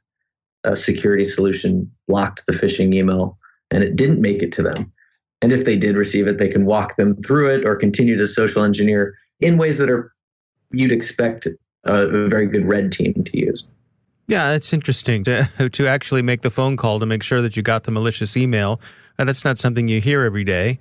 a 0.65 0.77
security 0.77 1.25
solution 1.25 1.91
blocked 2.07 2.45
the 2.47 2.53
phishing 2.53 2.93
email 2.93 3.39
and 3.71 3.83
it 3.83 3.97
didn't 3.97 4.21
make 4.21 4.43
it 4.43 4.53
to 4.53 4.63
them. 4.63 4.93
And 5.41 5.53
if 5.55 5.65
they 5.65 5.77
did 5.77 5.97
receive 5.97 6.27
it, 6.27 6.37
they 6.37 6.49
can 6.49 6.67
walk 6.67 6.97
them 6.97 7.17
through 7.23 7.49
it 7.49 7.65
or 7.65 7.77
continue 7.77 8.19
to 8.19 8.27
social 8.27 8.63
engineer 8.63 9.15
in 9.41 9.59
ways 9.59 9.79
that 9.79 9.89
are 9.91 10.13
you'd 10.71 10.93
expect 10.93 11.47
a, 11.85 12.07
a 12.07 12.29
very 12.29 12.47
good 12.47 12.67
red 12.67 12.93
team 12.93 13.15
to 13.25 13.39
use. 13.39 13.65
Yeah, 14.27 14.53
it's 14.53 14.73
interesting 14.73 15.25
to 15.25 15.69
to 15.73 15.87
actually 15.87 16.23
make 16.23 16.43
the 16.43 16.51
phone 16.51 16.77
call 16.77 17.01
to 17.01 17.07
make 17.07 17.23
sure 17.23 17.43
that 17.43 17.57
you 17.57 17.63
got 17.63 17.85
the 17.85 17.91
malicious 17.91 18.37
email. 18.37 18.81
Uh, 19.19 19.25
that's 19.25 19.45
not 19.45 19.59
something 19.59 19.89
you 19.89 20.01
hear 20.01 20.23
every 20.23 20.45
day. 20.45 20.79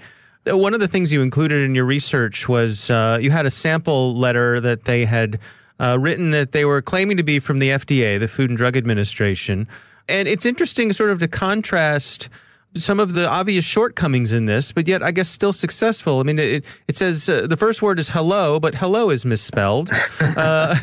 Uh, 0.50 0.58
one 0.58 0.74
of 0.74 0.80
the 0.80 0.88
things 0.88 1.12
you 1.12 1.22
included 1.22 1.64
in 1.64 1.74
your 1.74 1.86
research 1.86 2.48
was 2.48 2.92
uh, 2.92 3.18
you 3.22 3.32
had 3.32 3.46
a 3.46 3.50
sample 3.50 4.16
letter 4.16 4.60
that 4.60 4.86
they 4.86 5.06
had 5.06 5.40
uh, 5.80 5.98
written 6.00 6.32
that 6.32 6.52
they 6.52 6.66
were 6.66 6.82
claiming 6.82 7.18
to 7.18 7.24
be 7.24 7.40
from 7.40 7.60
the 7.60 7.70
FDA, 7.70 8.20
the 8.20 8.28
Food 8.28 8.50
and 8.50 8.58
Drug 8.58 8.78
Administration. 8.78 9.68
And 10.10 10.28
it's 10.28 10.46
interesting, 10.46 10.94
sort 10.94 11.10
of, 11.10 11.20
to 11.20 11.28
contrast 11.28 12.30
some 12.76 13.00
of 13.00 13.14
the 13.14 13.28
obvious 13.28 13.66
shortcomings 13.66 14.34
in 14.34 14.46
this, 14.46 14.72
but 14.72 14.88
yet 14.88 15.02
I 15.04 15.12
guess 15.12 15.30
still 15.30 15.54
successful. 15.54 16.20
I 16.20 16.24
mean, 16.24 16.40
it, 16.40 16.66
it 16.88 16.98
says 16.98 17.28
uh, 17.28 17.48
the 17.48 17.58
first 17.58 17.82
word 17.82 18.00
is 18.00 18.10
hello, 18.10 18.60
but 18.60 18.76
hello 18.76 19.10
is 19.10 19.26
misspelled, 19.26 19.90
uh, 20.20 20.76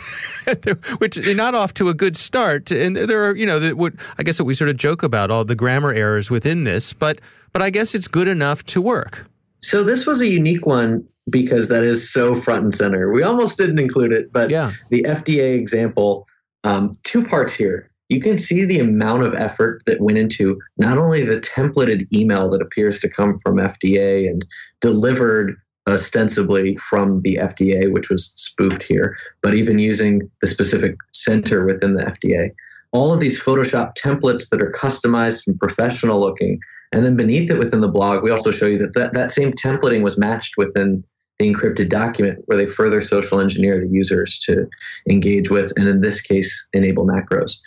which 0.99 1.17
is 1.17 1.37
not 1.37 1.55
off 1.55 1.75
to 1.75 1.89
a 1.89 1.95
good 1.95 2.17
start. 2.17 2.71
And 2.71 2.97
there 2.97 3.25
are, 3.25 3.37
you 3.37 3.47
know, 3.47 3.61
that 3.61 3.77
would 3.77 3.99
I 4.19 4.23
guess 4.23 4.39
what 4.39 4.47
we 4.47 4.55
sort 4.55 4.71
of 4.71 4.77
joke 4.77 5.03
about 5.03 5.31
all 5.31 5.45
the 5.45 5.55
grammar 5.55 5.93
errors 5.93 6.31
within 6.31 6.65
this, 6.65 6.93
but 6.93 7.21
but 7.53 7.63
I 7.63 7.71
guess 7.71 7.95
it's 7.95 8.09
good 8.09 8.29
enough 8.29 8.65
to 8.65 8.81
work. 8.81 9.27
So 9.63 9.83
this 9.83 10.07
was 10.07 10.21
a 10.21 10.27
unique 10.27 10.67
one 10.67 11.07
because 11.31 11.69
that 11.69 11.85
is 11.85 12.11
so 12.11 12.35
front 12.35 12.65
and 12.65 12.75
center. 12.75 13.11
We 13.13 13.23
almost 13.23 13.57
didn't 13.57 13.79
include 13.79 14.13
it, 14.13 14.31
but 14.33 14.51
yeah. 14.51 14.73
the 14.91 15.05
FDA 15.05 15.55
example, 15.55 16.27
um, 16.65 16.93
two 17.03 17.25
parts 17.25 17.55
here 17.55 17.91
you 18.09 18.21
can 18.21 18.37
see 18.37 18.65
the 18.65 18.81
amount 18.81 19.23
of 19.23 19.35
effort 19.35 19.83
that 19.87 20.01
went 20.01 20.19
into 20.19 20.61
not 20.77 20.99
only 20.99 21.25
the 21.25 21.41
templated 21.41 22.07
email 22.13 22.51
that 22.51 22.61
appears 22.61 22.99
to 23.01 23.09
come 23.09 23.39
from 23.39 23.57
FDA 23.57 24.29
and 24.29 24.45
delivered 24.81 25.57
ostensibly 25.87 26.77
from 26.77 27.21
the 27.23 27.37
FDA, 27.37 27.93
which 27.93 28.09
was 28.09 28.33
spoofed 28.37 28.83
here, 28.83 29.17
but 29.43 29.55
even 29.55 29.79
using 29.79 30.31
the 30.41 30.47
specific 30.47 30.97
center 31.13 31.65
within 31.65 31.95
the 31.95 32.05
FDA. 32.05 32.51
All 32.93 33.13
of 33.13 33.21
these 33.21 33.43
Photoshop 33.43 33.95
templates 33.97 34.49
that 34.51 34.63
are 34.63 34.71
customized 34.71 35.47
and 35.47 35.59
professional 35.59 36.21
looking. 36.21 36.61
And 36.93 37.05
then 37.05 37.17
beneath 37.17 37.51
it 37.51 37.59
within 37.59 37.81
the 37.81 37.89
blog, 37.89 38.23
we 38.23 38.31
also 38.31 38.51
show 38.51 38.67
you 38.67 38.79
that 38.79 38.95
that, 38.95 39.13
that 39.15 39.33
same 39.33 39.53
templating 39.53 40.03
was 40.03 40.17
matched 40.17 40.57
within 40.57 41.03
the 41.39 41.53
encrypted 41.53 41.89
document 41.89 42.39
where 42.47 42.57
they 42.57 42.67
further 42.67 43.01
social 43.01 43.41
engineer 43.41 43.81
the 43.81 43.93
users 43.93 44.39
to 44.41 44.69
engage 45.11 45.51
with, 45.51 45.73
and 45.77 45.89
in 45.89 46.01
this 46.01 46.21
case, 46.21 46.69
enable 46.73 47.07
macros. 47.07 47.59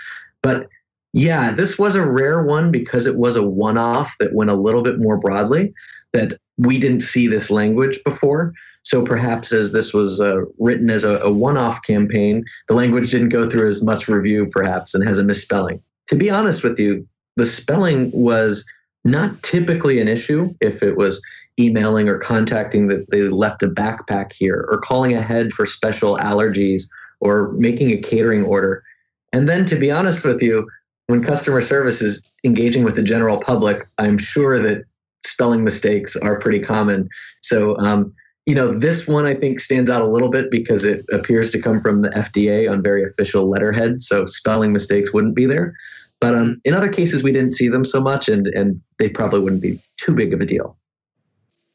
But 0.48 0.70
yeah, 1.12 1.51
this 1.51 1.77
was 1.77 1.96
a 1.96 2.08
rare 2.08 2.42
one 2.42 2.72
because 2.72 3.06
it 3.06 3.18
was 3.18 3.36
a 3.36 3.46
one 3.46 3.77
off 3.77 4.16
that 4.20 4.34
went 4.34 4.50
a 4.50 4.56
little 4.56 4.82
bit 4.82 4.98
more 4.98 5.18
broadly, 5.18 5.74
that 6.13 6.32
we 6.58 6.80
didn't 6.80 7.01
see 7.01 7.27
this 7.27 7.51
language 7.51 8.00
before. 8.06 8.54
So 8.84 9.04
perhaps 9.04 9.51
as 9.51 9.74
this 9.74 9.94
was 9.94 10.22
uh, 10.22 10.44
written 10.58 10.89
as 10.89 11.04
a, 11.04 11.20
a 11.20 11.30
one 11.30 11.58
off 11.58 11.82
campaign, 11.82 12.46
the 12.70 12.75
language 12.75 13.12
didn't 13.12 13.27
go 13.27 13.50
through 13.50 13.68
as 13.68 13.84
much 13.84 14.08
review, 14.08 14.48
perhaps, 14.50 14.96
and 14.96 15.06
has 15.06 15.20
a 15.20 15.24
misspelling. 15.24 15.84
To 16.08 16.16
be 16.16 16.30
honest 16.30 16.63
with 16.63 16.80
you, 16.80 17.06
the 17.36 17.44
spelling 17.44 18.10
was 18.13 18.66
not 19.04 19.44
typically 19.44 20.00
an 20.00 20.08
issue 20.08 20.54
if 20.62 20.82
it 20.82 20.96
was 20.96 21.22
emailing 21.60 22.08
or 22.08 22.20
contacting 22.20 22.88
that 22.88 23.10
they 23.10 23.24
left 23.24 23.63
a 23.63 23.68
backpack 23.68 24.32
here 24.32 24.66
or 24.72 24.80
calling 24.80 25.13
ahead 25.13 25.51
for 25.51 25.66
special 25.66 26.16
allergies 26.18 26.84
or 27.20 27.51
making 27.58 27.92
a 27.92 27.98
catering 27.98 28.46
order. 28.46 28.82
And 29.34 29.48
then, 29.48 29.65
to 29.65 29.75
be 29.75 29.91
honest 29.91 30.24
with 30.24 30.41
you, 30.41 30.67
when 31.07 31.24
customer 31.24 31.62
service 31.62 32.01
is 32.01 32.29
engaging 32.43 32.84
with 32.84 32.96
the 32.96 33.03
general 33.03 33.39
public, 33.39 33.88
I'm 33.98 34.17
sure 34.17 34.60
that 34.60 34.84
spelling 35.25 35.63
mistakes 35.63 36.15
are 36.15 36.39
pretty 36.39 36.60
common. 36.60 37.10
So, 37.41 37.77
um, 37.77 38.13
you 38.46 38.55
know, 38.55 38.72
this 38.72 39.07
one 39.07 39.25
I 39.25 39.34
think 39.34 39.60
stands 39.60 39.89
out 39.89 40.01
a 40.01 40.07
little 40.07 40.29
bit 40.29 40.50
because 40.50 40.86
it 40.86 41.05
appears 41.12 41.51
to 41.51 41.62
come 41.62 41.81
from 41.81 42.01
the 42.01 42.10
FDA 42.10 42.69
on 42.72 42.81
very 42.81 43.03
official 43.03 43.50
letterhead. 43.50 44.01
So, 44.01 44.25
spelling 44.25 44.72
mistakes 44.72 45.13
wouldn't 45.13 45.36
be 45.36 45.46
there. 45.46 45.74
But 46.19 46.34
um, 46.34 46.60
in 46.65 46.74
other 46.74 46.89
cases, 46.89 47.24
we 47.24 47.31
didn't 47.31 47.53
see 47.53 47.67
them 47.67 47.86
so 47.86 48.01
much, 48.01 48.27
and, 48.27 48.48
and 48.48 48.81
they 48.98 49.10
probably 49.10 49.39
wouldn't 49.39 49.62
be 49.62 49.79
too 49.98 50.15
big 50.15 50.34
of 50.34 50.41
a 50.41 50.46
deal. 50.46 50.77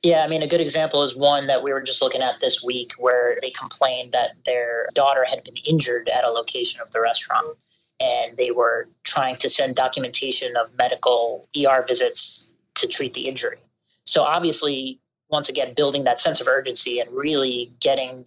Yeah, 0.02 0.25
I 0.25 0.28
mean, 0.28 0.42
a 0.42 0.49
good 0.49 0.61
example 0.61 1.02
is 1.02 1.14
one 1.14 1.47
that 1.47 1.62
we 1.62 1.73
were 1.73 1.80
just 1.80 2.02
looking 2.02 2.23
at 2.23 2.40
this 2.40 2.62
week 2.64 2.92
where 2.99 3.38
they 3.40 3.50
complained 3.50 4.12
that 4.12 4.32
their 4.44 4.88
daughter 4.94 5.25
had 5.25 5.44
been 5.44 5.54
injured 5.64 6.09
at 6.09 6.25
a 6.25 6.28
location 6.28 6.80
of 6.80 6.90
the 6.90 7.00
restaurant. 7.00 7.56
And 8.00 8.37
they 8.37 8.50
were 8.50 8.88
trying 9.04 9.37
to 9.37 9.49
send 9.49 9.76
documentation 9.76 10.56
of 10.56 10.76
medical 10.76 11.49
ER 11.56 11.85
visits 11.87 12.50
to 12.75 12.88
treat 12.88 13.14
the 13.14 13.28
injury. 13.28 13.59
So 14.04 14.23
obviously, 14.23 14.99
once 15.28 15.49
again 15.49 15.73
building 15.75 16.02
that 16.04 16.18
sense 16.18 16.40
of 16.40 16.49
urgency 16.49 16.99
and 16.99 17.09
really 17.12 17.73
getting 17.78 18.26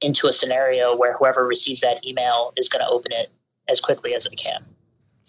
into 0.00 0.26
a 0.26 0.32
scenario 0.32 0.96
where 0.96 1.16
whoever 1.16 1.46
receives 1.46 1.80
that 1.82 2.04
email 2.04 2.52
is 2.56 2.68
going 2.68 2.84
to 2.84 2.90
open 2.90 3.12
it 3.12 3.30
as 3.68 3.80
quickly 3.80 4.14
as 4.14 4.24
they 4.24 4.34
can. 4.34 4.64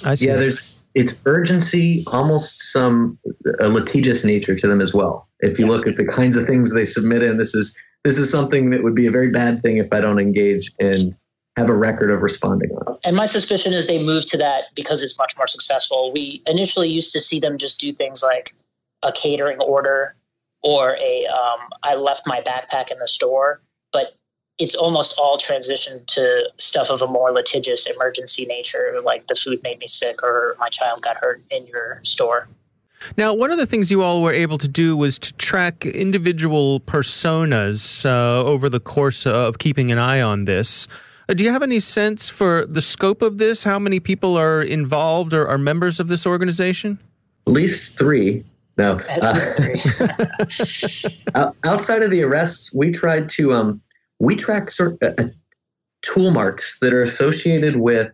I 0.04 0.16
see. 0.16 0.28
Yeah, 0.28 0.38
there's 0.38 0.83
it's 0.96 1.20
urgency, 1.26 2.04
almost 2.14 2.72
some 2.72 3.18
a 3.60 3.68
litigious 3.68 4.24
nature 4.24 4.56
to 4.56 4.68
them 4.68 4.82
as 4.82 4.94
well. 4.94 5.28
If 5.40 5.60
you 5.60 5.66
yes. 5.66 5.76
look 5.76 5.88
at 5.88 5.98
the 5.98 6.06
kinds 6.06 6.38
of 6.38 6.46
things 6.46 6.74
they 6.74 6.86
submit 6.86 7.24
in, 7.24 7.38
this 7.38 7.56
is 7.56 7.78
this 8.04 8.18
is 8.18 8.32
something 8.32 8.70
that 8.72 8.84
would 8.84 8.96
be 8.96 9.08
a 9.08 9.12
very 9.12 9.30
bad 9.30 9.62
thing 9.62 9.78
if 9.78 9.92
I 9.92 10.00
don't 10.00 10.20
engage 10.20 10.72
and 10.80 11.16
have 11.56 11.70
a 11.70 11.76
record 11.76 12.10
of 12.10 12.22
responding 12.22 12.72
on. 12.72 12.98
And 13.04 13.16
my 13.16 13.26
suspicion 13.26 13.74
is 13.74 13.88
they 13.88 14.04
moved 14.04 14.28
to 14.30 14.38
that 14.38 14.66
because 14.76 15.04
it's 15.04 15.18
much 15.18 15.34
more 15.38 15.48
successful. 15.48 16.12
We 16.12 16.42
initially 16.48 16.90
used 16.90 17.14
to 17.14 17.20
see 17.20 17.40
them 17.40 17.58
just 17.58 17.80
do 17.80 17.94
things 17.94 18.24
like 18.24 18.54
a 19.04 19.12
catering 19.12 19.60
order 19.60 20.16
or 20.64 20.96
a 21.00 21.26
um, 21.28 21.60
I 21.84 21.96
left 21.96 22.24
my 22.26 22.40
backpack 22.42 22.92
in 22.92 23.00
the 23.00 23.08
store, 23.08 23.62
it's 24.60 24.76
almost 24.76 25.18
all 25.18 25.38
transitioned 25.38 26.06
to 26.06 26.50
stuff 26.58 26.90
of 26.90 27.02
a 27.02 27.08
more 27.08 27.32
litigious 27.32 27.88
emergency 27.96 28.46
nature, 28.46 29.00
like 29.04 29.28
the 29.28 29.36
food 29.36 29.62
made 29.64 29.80
me 29.80 29.88
sick 29.88 30.22
or 30.22 30.56
my 30.60 30.70
child 30.70 31.02
got 31.02 31.18
hurt 31.18 31.42
in 31.50 31.66
your 31.68 32.00
store. 32.04 32.48
Now, 33.18 33.34
one 33.34 33.52
of 33.52 33.58
the 33.58 33.66
things 33.66 33.92
you 33.92 34.02
all 34.02 34.22
were 34.22 34.32
able 34.32 34.58
to 34.60 34.68
do 34.68 34.96
was 34.96 35.20
to 35.20 35.34
track 35.34 35.86
individual 35.86 36.80
personas 36.80 38.06
uh, 38.06 38.44
over 38.44 38.70
the 38.70 38.80
course 38.80 39.26
of 39.26 39.58
keeping 39.58 39.92
an 39.92 39.98
eye 39.98 40.22
on 40.22 40.46
this. 40.46 40.88
Uh, 41.28 41.34
do 41.34 41.44
you 41.44 41.52
have 41.52 41.64
any 41.64 41.80
sense 41.80 42.30
for 42.30 42.66
the 42.66 42.82
scope 42.82 43.22
of 43.22 43.40
this? 43.40 43.64
How 43.64 43.80
many 43.80 44.00
people 44.00 44.38
are 44.38 44.62
involved 44.62 45.34
or 45.34 45.48
are 45.48 45.58
members 45.58 46.00
of 46.00 46.08
this 46.08 46.26
organization? 46.26 47.00
At 47.48 47.54
least 47.54 47.98
three. 47.98 48.44
No. 48.78 49.00
Uh, 51.36 51.52
outside 51.64 52.04
of 52.04 52.12
the 52.12 52.22
arrests, 52.22 52.72
we 52.74 52.92
tried 52.92 53.28
to 53.28 53.54
um, 53.54 53.82
we 54.24 54.36
track 54.36 54.72
sort 54.72 54.98
of, 55.02 55.14
uh, 55.20 55.24
tool 56.02 56.32
marks 56.32 56.80
that 56.80 56.94
are 56.94 57.04
associated 57.04 57.78
with 57.78 58.12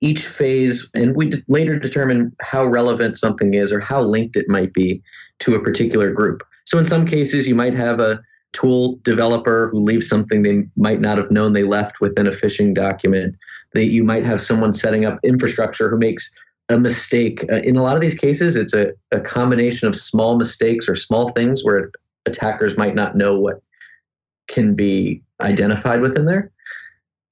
each 0.00 0.26
phase, 0.26 0.90
and 0.94 1.14
we 1.16 1.32
later 1.48 1.78
determine 1.78 2.34
how 2.40 2.64
relevant 2.64 3.16
something 3.16 3.54
is 3.54 3.72
or 3.72 3.80
how 3.80 4.00
linked 4.02 4.36
it 4.36 4.46
might 4.48 4.72
be 4.74 5.00
to 5.38 5.54
a 5.54 5.62
particular 5.62 6.10
group. 6.10 6.42
So 6.64 6.78
in 6.78 6.86
some 6.86 7.06
cases, 7.06 7.46
you 7.46 7.54
might 7.54 7.76
have 7.76 8.00
a 8.00 8.20
tool 8.52 8.98
developer 9.02 9.68
who 9.70 9.78
leaves 9.80 10.08
something 10.08 10.42
they 10.42 10.64
might 10.76 11.00
not 11.00 11.18
have 11.18 11.30
known 11.30 11.52
they 11.52 11.62
left 11.62 12.00
within 12.00 12.26
a 12.26 12.32
phishing 12.32 12.74
document. 12.74 13.36
That 13.72 13.86
you 13.86 14.04
might 14.04 14.26
have 14.26 14.40
someone 14.40 14.72
setting 14.72 15.06
up 15.06 15.18
infrastructure 15.24 15.88
who 15.88 15.98
makes 15.98 16.30
a 16.68 16.78
mistake. 16.78 17.44
Uh, 17.50 17.60
in 17.62 17.76
a 17.76 17.82
lot 17.82 17.94
of 17.94 18.02
these 18.02 18.14
cases, 18.14 18.56
it's 18.56 18.74
a, 18.74 18.92
a 19.12 19.20
combination 19.20 19.88
of 19.88 19.96
small 19.96 20.36
mistakes 20.36 20.88
or 20.88 20.94
small 20.94 21.30
things 21.30 21.64
where 21.64 21.90
attackers 22.26 22.76
might 22.76 22.94
not 22.94 23.16
know 23.16 23.38
what 23.38 23.62
can 24.52 24.74
be 24.74 25.22
identified 25.40 26.00
within 26.00 26.26
there. 26.26 26.52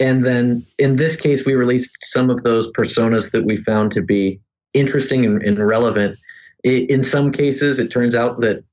And 0.01 0.25
then 0.25 0.67
in 0.79 0.97
this 0.97 1.21
case, 1.21 1.45
we 1.45 1.55
released 1.55 1.97
some 2.01 2.31
of 2.31 2.43
those 2.43 2.73
personas 2.73 3.31
that 3.33 3.45
we 3.45 3.57
found 3.57 3.93
to 3.93 4.03
be 4.03 4.41
interesting 4.73 5.27
and, 5.27 5.43
and 5.43 5.65
relevant. 5.65 6.19
In 6.65 7.03
some 7.03 7.31
cases, 7.31 7.79
it 7.79 7.91
turns 7.91 8.15
out 8.15 8.41
that 8.41 8.65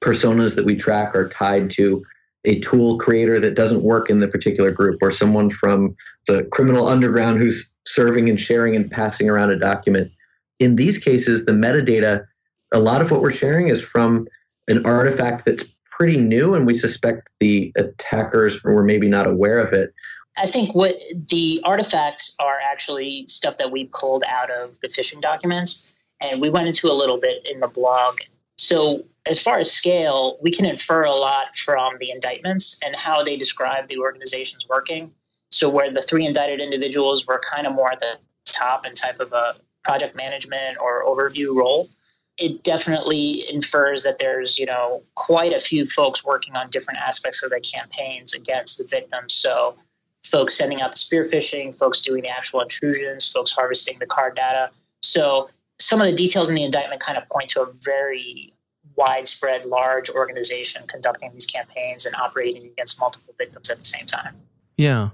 personas 0.00 0.56
that 0.56 0.64
we 0.64 0.74
track 0.74 1.14
are 1.14 1.28
tied 1.28 1.70
to 1.72 2.02
a 2.46 2.58
tool 2.60 2.96
creator 2.98 3.38
that 3.38 3.54
doesn't 3.54 3.82
work 3.82 4.08
in 4.08 4.20
the 4.20 4.28
particular 4.28 4.70
group 4.70 4.98
or 5.02 5.10
someone 5.10 5.50
from 5.50 5.94
the 6.26 6.44
criminal 6.44 6.88
underground 6.88 7.38
who's 7.38 7.76
serving 7.86 8.30
and 8.30 8.40
sharing 8.40 8.74
and 8.74 8.90
passing 8.90 9.28
around 9.28 9.50
a 9.50 9.58
document. 9.58 10.10
In 10.58 10.76
these 10.76 10.96
cases, 10.96 11.44
the 11.44 11.52
metadata, 11.52 12.24
a 12.72 12.78
lot 12.78 13.02
of 13.02 13.10
what 13.10 13.20
we're 13.20 13.30
sharing 13.30 13.68
is 13.68 13.82
from 13.82 14.26
an 14.68 14.86
artifact 14.86 15.44
that's 15.44 15.64
pretty 16.00 16.16
new 16.16 16.54
and 16.54 16.66
we 16.66 16.72
suspect 16.72 17.28
the 17.40 17.70
attackers 17.76 18.64
were 18.64 18.82
maybe 18.82 19.06
not 19.06 19.26
aware 19.26 19.58
of 19.58 19.74
it. 19.74 19.92
I 20.38 20.46
think 20.46 20.74
what 20.74 20.94
the 21.28 21.60
artifacts 21.62 22.34
are 22.40 22.56
actually 22.64 23.26
stuff 23.26 23.58
that 23.58 23.70
we 23.70 23.90
pulled 23.92 24.24
out 24.26 24.50
of 24.50 24.80
the 24.80 24.88
phishing 24.88 25.20
documents 25.20 25.92
and 26.22 26.40
we 26.40 26.48
went 26.48 26.68
into 26.68 26.90
a 26.90 26.94
little 26.94 27.18
bit 27.18 27.46
in 27.46 27.60
the 27.60 27.68
blog. 27.68 28.20
So 28.56 29.04
as 29.26 29.42
far 29.42 29.58
as 29.58 29.70
scale, 29.70 30.38
we 30.40 30.50
can 30.50 30.64
infer 30.64 31.04
a 31.04 31.12
lot 31.12 31.54
from 31.54 31.98
the 32.00 32.10
indictments 32.10 32.80
and 32.82 32.96
how 32.96 33.22
they 33.22 33.36
describe 33.36 33.88
the 33.88 33.98
organization's 33.98 34.66
working. 34.70 35.12
So, 35.50 35.68
where 35.68 35.92
the 35.92 36.00
three 36.00 36.24
indicted 36.24 36.62
individuals 36.62 37.26
were 37.26 37.42
kind 37.52 37.66
of 37.66 37.74
more 37.74 37.92
at 37.92 37.98
the 37.98 38.16
top 38.46 38.86
and 38.86 38.96
type 38.96 39.20
of 39.20 39.34
a 39.34 39.56
project 39.84 40.16
management 40.16 40.78
or 40.80 41.04
overview 41.04 41.54
role, 41.54 41.90
it 42.38 42.62
definitely 42.62 43.44
infers 43.50 44.02
that 44.04 44.18
there's, 44.18 44.58
you 44.58 44.66
know, 44.66 45.02
quite 45.14 45.52
a 45.52 45.60
few 45.60 45.84
folks 45.84 46.24
working 46.24 46.56
on 46.56 46.70
different 46.70 47.00
aspects 47.00 47.42
of 47.42 47.50
the 47.50 47.60
campaigns 47.60 48.34
against 48.34 48.78
the 48.78 48.84
victims. 48.84 49.34
So, 49.34 49.76
folks 50.24 50.54
sending 50.54 50.80
out 50.80 50.92
the 50.92 50.98
spear 50.98 51.24
phishing, 51.24 51.76
folks 51.76 52.00
doing 52.02 52.22
the 52.22 52.28
actual 52.28 52.60
intrusions, 52.60 53.30
folks 53.30 53.52
harvesting 53.52 53.98
the 53.98 54.06
card 54.06 54.36
data. 54.36 54.70
So, 55.02 55.50
some 55.78 56.00
of 56.00 56.06
the 56.06 56.14
details 56.14 56.48
in 56.48 56.56
the 56.56 56.64
indictment 56.64 57.00
kind 57.00 57.18
of 57.18 57.28
point 57.28 57.50
to 57.50 57.62
a 57.62 57.72
very 57.84 58.52
widespread, 58.96 59.64
large 59.64 60.10
organization 60.10 60.82
conducting 60.86 61.32
these 61.32 61.46
campaigns 61.46 62.06
and 62.06 62.14
operating 62.16 62.64
against 62.66 63.00
multiple 63.00 63.34
victims 63.38 63.70
at 63.70 63.78
the 63.78 63.84
same 63.84 64.06
time. 64.06 64.34
Yeah. 64.76 65.10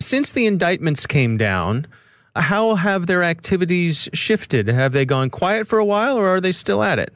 Since 0.00 0.32
the 0.32 0.46
indictments 0.46 1.06
came 1.06 1.36
down, 1.36 1.86
how 2.36 2.74
have 2.74 3.06
their 3.06 3.22
activities 3.22 4.08
shifted? 4.12 4.68
Have 4.68 4.92
they 4.92 5.04
gone 5.04 5.30
quiet 5.30 5.66
for 5.66 5.78
a 5.78 5.84
while 5.84 6.16
or 6.16 6.28
are 6.28 6.40
they 6.40 6.52
still 6.52 6.82
at 6.82 6.98
it? 6.98 7.12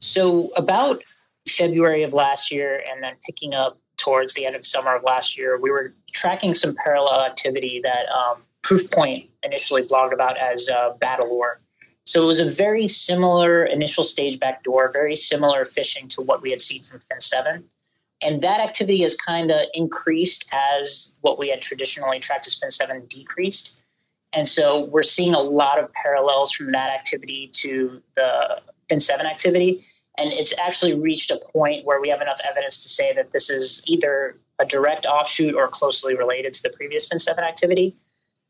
So, 0.00 0.50
about 0.56 1.02
February 1.48 2.02
of 2.02 2.12
last 2.12 2.52
year 2.52 2.82
and 2.90 3.02
then 3.02 3.14
picking 3.26 3.54
up 3.54 3.78
towards 3.96 4.34
the 4.34 4.46
end 4.46 4.54
of 4.54 4.64
summer 4.64 4.94
of 4.94 5.02
last 5.02 5.36
year, 5.36 5.58
we 5.58 5.70
were 5.70 5.92
tracking 6.12 6.54
some 6.54 6.74
parallel 6.84 7.22
activity 7.22 7.80
that 7.82 8.08
um, 8.10 8.42
Proofpoint 8.62 9.28
initially 9.42 9.82
blogged 9.82 10.12
about 10.12 10.36
as 10.36 10.68
uh, 10.68 10.94
Bateleur. 11.00 11.56
So 12.04 12.22
it 12.22 12.26
was 12.26 12.40
a 12.40 12.50
very 12.50 12.86
similar 12.86 13.64
initial 13.64 14.04
stage 14.04 14.40
backdoor, 14.40 14.90
very 14.92 15.14
similar 15.14 15.64
phishing 15.64 16.08
to 16.14 16.22
what 16.22 16.40
we 16.40 16.50
had 16.50 16.60
seen 16.60 16.80
from 16.80 17.00
Fin7. 17.00 17.62
And 18.22 18.42
that 18.42 18.60
activity 18.60 19.02
has 19.02 19.16
kind 19.16 19.50
of 19.50 19.60
increased 19.74 20.48
as 20.52 21.14
what 21.20 21.38
we 21.38 21.50
had 21.50 21.60
traditionally 21.60 22.18
tracked 22.18 22.46
as 22.46 22.58
Fin7 22.58 23.08
decreased. 23.08 23.76
And 24.32 24.46
so 24.46 24.84
we're 24.84 25.02
seeing 25.02 25.34
a 25.34 25.40
lot 25.40 25.78
of 25.78 25.92
parallels 25.92 26.52
from 26.52 26.72
that 26.72 26.90
activity 26.90 27.50
to 27.54 28.02
the 28.14 28.60
Fin7 28.90 29.24
activity. 29.24 29.84
And 30.18 30.32
it's 30.32 30.58
actually 30.58 30.94
reached 30.94 31.30
a 31.30 31.40
point 31.52 31.84
where 31.86 32.00
we 32.00 32.08
have 32.08 32.20
enough 32.20 32.40
evidence 32.48 32.82
to 32.82 32.88
say 32.88 33.12
that 33.14 33.32
this 33.32 33.50
is 33.50 33.82
either 33.86 34.36
a 34.58 34.66
direct 34.66 35.06
offshoot 35.06 35.54
or 35.54 35.68
closely 35.68 36.16
related 36.16 36.52
to 36.54 36.62
the 36.62 36.70
previous 36.70 37.08
Fin7 37.08 37.38
activity. 37.38 37.96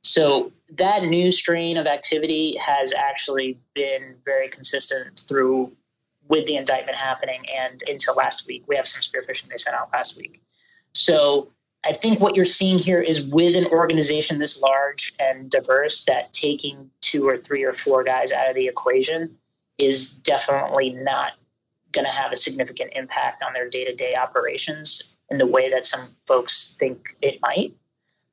So 0.03 0.53
that 0.71 1.03
new 1.05 1.31
strain 1.31 1.77
of 1.77 1.87
activity 1.87 2.57
has 2.57 2.95
actually 2.95 3.59
been 3.75 4.17
very 4.25 4.49
consistent 4.49 5.19
through 5.19 5.73
with 6.29 6.47
the 6.47 6.57
indictment 6.57 6.97
happening 6.97 7.45
and 7.59 7.83
into 7.83 8.12
last 8.12 8.47
week. 8.47 8.64
We 8.67 8.77
have 8.77 8.87
some 8.87 9.03
spear 9.03 9.23
phishing 9.23 9.49
they 9.49 9.57
sent 9.57 9.77
out 9.77 9.91
last 9.93 10.17
week. 10.17 10.43
So 10.95 11.53
I 11.87 11.93
think 11.93 12.21
what 12.21 12.35
you're 12.35 12.45
seeing 12.45 12.79
here 12.79 13.01
is 13.01 13.25
with 13.25 13.55
an 13.57 13.67
organization 13.67 14.38
this 14.38 14.61
large 14.61 15.12
and 15.21 15.51
diverse 15.51 16.05
that 16.05 16.33
taking 16.33 16.91
two 17.01 17.27
or 17.29 17.37
three 17.37 17.64
or 17.64 17.73
four 17.73 18.03
guys 18.03 18.33
out 18.33 18.49
of 18.49 18.55
the 18.55 18.67
equation 18.67 19.37
is 19.79 20.11
definitely 20.11 20.91
not 20.91 21.33
going 21.93 22.05
to 22.05 22.11
have 22.11 22.33
a 22.33 22.37
significant 22.37 22.93
impact 22.95 23.43
on 23.43 23.53
their 23.53 23.69
day-to-day 23.69 24.14
operations 24.17 25.17
in 25.31 25.38
the 25.38 25.47
way 25.47 25.71
that 25.71 25.87
some 25.87 26.09
folks 26.27 26.77
think 26.79 27.17
it 27.23 27.38
might 27.41 27.71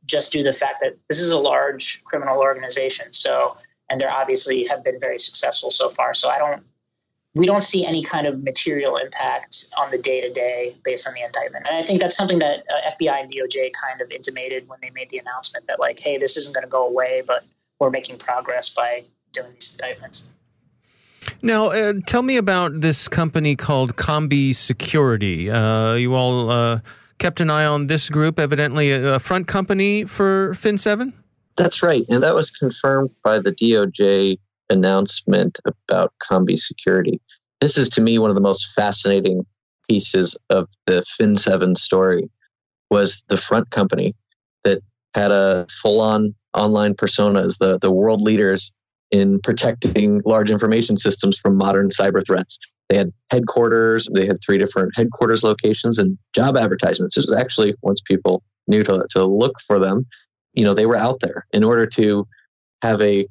just 0.06 0.34
due 0.34 0.40
to 0.40 0.46
the 0.46 0.54
fact 0.54 0.80
that 0.82 0.98
this 1.10 1.20
is 1.20 1.32
a 1.32 1.40
large 1.40 2.04
criminal 2.04 2.40
organization. 2.40 3.12
So, 3.14 3.58
and 3.90 4.00
they're 4.00 4.12
obviously 4.12 4.64
have 4.66 4.84
been 4.84 5.00
very 5.00 5.20
successful 5.20 5.72
so 5.72 5.90
far. 5.90 6.14
So 6.14 6.30
I 6.30 6.38
don't, 6.38 6.64
we 7.36 7.46
don't 7.46 7.62
see 7.62 7.86
any 7.86 8.02
kind 8.02 8.28
of 8.28 8.44
material 8.44 8.96
impact 8.96 9.66
on 9.78 9.92
the 9.92 9.98
day 9.98 10.22
to 10.22 10.32
day 10.32 10.74
based 10.84 11.08
on 11.08 11.14
the 11.14 11.22
indictment. 11.22 11.68
And 11.68 11.78
I 11.78 11.84
think 11.84 12.00
that's 12.00 12.16
something 12.16 12.40
that 12.40 12.64
uh, 12.74 12.92
FBI 12.92 13.22
and 13.22 13.30
DOJ 13.30 13.72
kind 13.74 14.02
of 14.02 14.10
intimated 14.10 14.68
when 14.70 14.80
they 14.82 14.90
made 14.92 15.10
the 15.10 15.18
announcement 15.18 15.68
that 15.68 15.80
like, 15.80 16.00
hey, 16.00 16.18
this 16.18 16.38
isn't 16.38 16.56
going 16.56 16.66
to 16.66 16.70
go 16.70 16.88
away, 16.88 17.24
but 17.28 17.44
we're 17.80 17.90
making 17.90 18.18
progress 18.18 18.74
by 18.74 19.04
doing 19.34 19.52
these 19.54 19.74
indictments. 19.74 20.28
Now, 21.42 21.72
uh, 21.72 21.94
tell 22.06 22.22
me 22.22 22.38
about 22.38 22.82
this 22.82 23.08
company 23.10 23.56
called 23.56 23.98
Combi 23.98 24.56
Security. 24.56 25.50
Uh, 25.52 25.94
you 25.96 26.14
all 26.16 26.50
uh, 26.50 26.80
kept 27.18 27.42
an 27.42 27.50
eye 27.50 27.66
on 27.66 27.88
this 27.88 28.10
group, 28.10 28.40
evidently 28.40 28.92
a 28.92 29.20
front 29.20 29.48
company 29.48 30.06
for 30.06 30.52
Fin7? 30.54 31.12
That's 31.58 31.84
right. 31.84 32.06
And 32.10 32.24
that 32.24 32.36
was 32.36 32.52
confirmed 32.52 33.10
by 33.24 33.40
the 33.40 33.52
DOJ 33.52 34.38
announcement 34.70 35.60
about 35.66 36.14
Combi 36.24 36.60
security. 36.60 37.22
This 37.62 37.78
is 37.78 37.90
to 37.90 38.02
me 38.02 38.18
one 38.18 38.30
of 38.30 38.36
the 38.36 38.42
most 38.42 38.72
fascinating 38.76 39.46
pieces 39.90 40.36
of 40.50 40.68
the 40.86 41.04
Fin7 41.20 41.78
story 41.78 42.30
was 42.90 43.24
the 43.28 43.38
front 43.38 43.70
company 43.72 44.16
that 44.64 44.80
had 45.14 45.32
a 45.32 45.66
full-on 45.70 46.36
online 46.54 46.96
persona 46.96 47.46
as 47.46 47.58
the, 47.58 47.80
the 47.80 47.92
world 47.92 48.22
leaders 48.22 48.72
in 49.12 49.40
protecting 49.42 50.22
large 50.26 50.52
information 50.52 50.98
systems 50.98 51.38
from 51.38 51.56
modern 51.56 51.90
cyber 51.90 52.26
threats. 52.26 52.60
They 52.90 52.98
had 52.98 53.12
headquarters. 53.32 54.08
They 54.14 54.28
had 54.28 54.38
three 54.46 54.58
different 54.58 54.92
headquarters 54.96 55.44
locations 55.44 55.98
and 55.98 56.18
job 56.34 56.58
advertisements. 56.58 57.16
This 57.16 57.26
was 57.26 57.36
actually 57.36 57.76
once 57.82 58.02
people 58.02 58.44
knew 58.68 58.84
to, 58.84 59.06
to 59.12 59.26
look 59.26 59.54
for 59.66 59.80
them, 59.80 60.06
you 60.54 60.64
know, 60.64 60.74
they 60.74 60.86
were 60.86 60.96
out 60.96 61.20
there. 61.22 61.46
In 61.54 61.64
order 61.64 61.86
to 61.88 62.28
have 62.82 63.02
a 63.02 63.28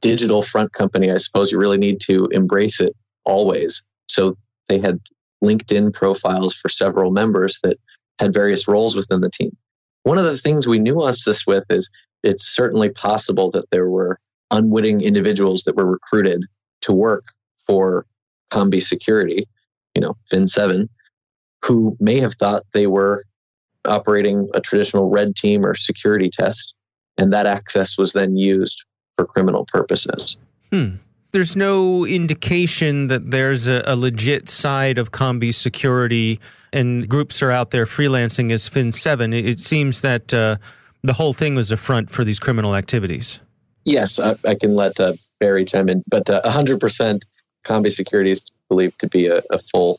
digital 0.00 0.42
front 0.42 0.72
company, 0.72 1.10
I 1.10 1.16
suppose 1.16 1.50
you 1.50 1.58
really 1.58 1.78
need 1.78 2.00
to 2.02 2.26
embrace 2.32 2.80
it 2.80 2.94
always. 3.24 3.82
So 4.08 4.36
they 4.68 4.78
had 4.78 5.00
LinkedIn 5.42 5.92
profiles 5.92 6.54
for 6.54 6.68
several 6.68 7.10
members 7.10 7.58
that 7.62 7.76
had 8.18 8.32
various 8.32 8.68
roles 8.68 8.96
within 8.96 9.20
the 9.20 9.30
team. 9.30 9.56
One 10.04 10.18
of 10.18 10.24
the 10.24 10.38
things 10.38 10.66
we 10.66 10.78
nuanced 10.78 11.24
this 11.24 11.46
with 11.46 11.64
is 11.70 11.88
it's 12.22 12.46
certainly 12.46 12.90
possible 12.90 13.50
that 13.52 13.70
there 13.70 13.88
were 13.88 14.18
unwitting 14.50 15.00
individuals 15.00 15.64
that 15.64 15.76
were 15.76 15.90
recruited 15.90 16.44
to 16.82 16.92
work 16.92 17.24
for 17.66 18.06
Combi 18.50 18.82
Security, 18.82 19.48
you 19.94 20.02
know, 20.02 20.16
Fin7, 20.32 20.88
who 21.64 21.96
may 22.00 22.20
have 22.20 22.34
thought 22.34 22.64
they 22.72 22.86
were 22.86 23.24
operating 23.84 24.48
a 24.54 24.60
traditional 24.60 25.08
red 25.08 25.36
team 25.36 25.64
or 25.64 25.74
security 25.74 26.30
test, 26.30 26.74
and 27.18 27.32
that 27.32 27.46
access 27.46 27.98
was 27.98 28.12
then 28.12 28.36
used 28.36 28.84
for 29.16 29.26
criminal 29.26 29.66
purposes. 29.66 30.36
Hmm. 30.70 30.96
There's 31.34 31.56
no 31.56 32.06
indication 32.06 33.08
that 33.08 33.32
there's 33.32 33.66
a, 33.66 33.82
a 33.86 33.96
legit 33.96 34.48
side 34.48 34.98
of 34.98 35.10
Combi 35.10 35.52
security 35.52 36.38
and 36.72 37.08
groups 37.08 37.42
are 37.42 37.50
out 37.50 37.72
there 37.72 37.86
freelancing 37.86 38.52
as 38.52 38.70
Fin7. 38.70 39.36
It, 39.36 39.44
it 39.44 39.58
seems 39.58 40.00
that 40.02 40.32
uh, 40.32 40.58
the 41.02 41.12
whole 41.12 41.32
thing 41.32 41.56
was 41.56 41.72
a 41.72 41.76
front 41.76 42.08
for 42.08 42.22
these 42.22 42.38
criminal 42.38 42.76
activities. 42.76 43.40
Yes, 43.84 44.20
I, 44.20 44.34
I 44.44 44.54
can 44.54 44.76
let 44.76 45.00
uh, 45.00 45.14
Barry 45.40 45.64
chime 45.64 45.88
in, 45.88 46.04
but 46.06 46.30
uh, 46.30 46.40
100% 46.44 47.22
Combi 47.64 47.92
Security 47.92 48.30
is 48.30 48.40
believed 48.68 49.00
to 49.00 49.08
be 49.08 49.26
a, 49.26 49.42
a 49.50 49.58
full 49.72 49.98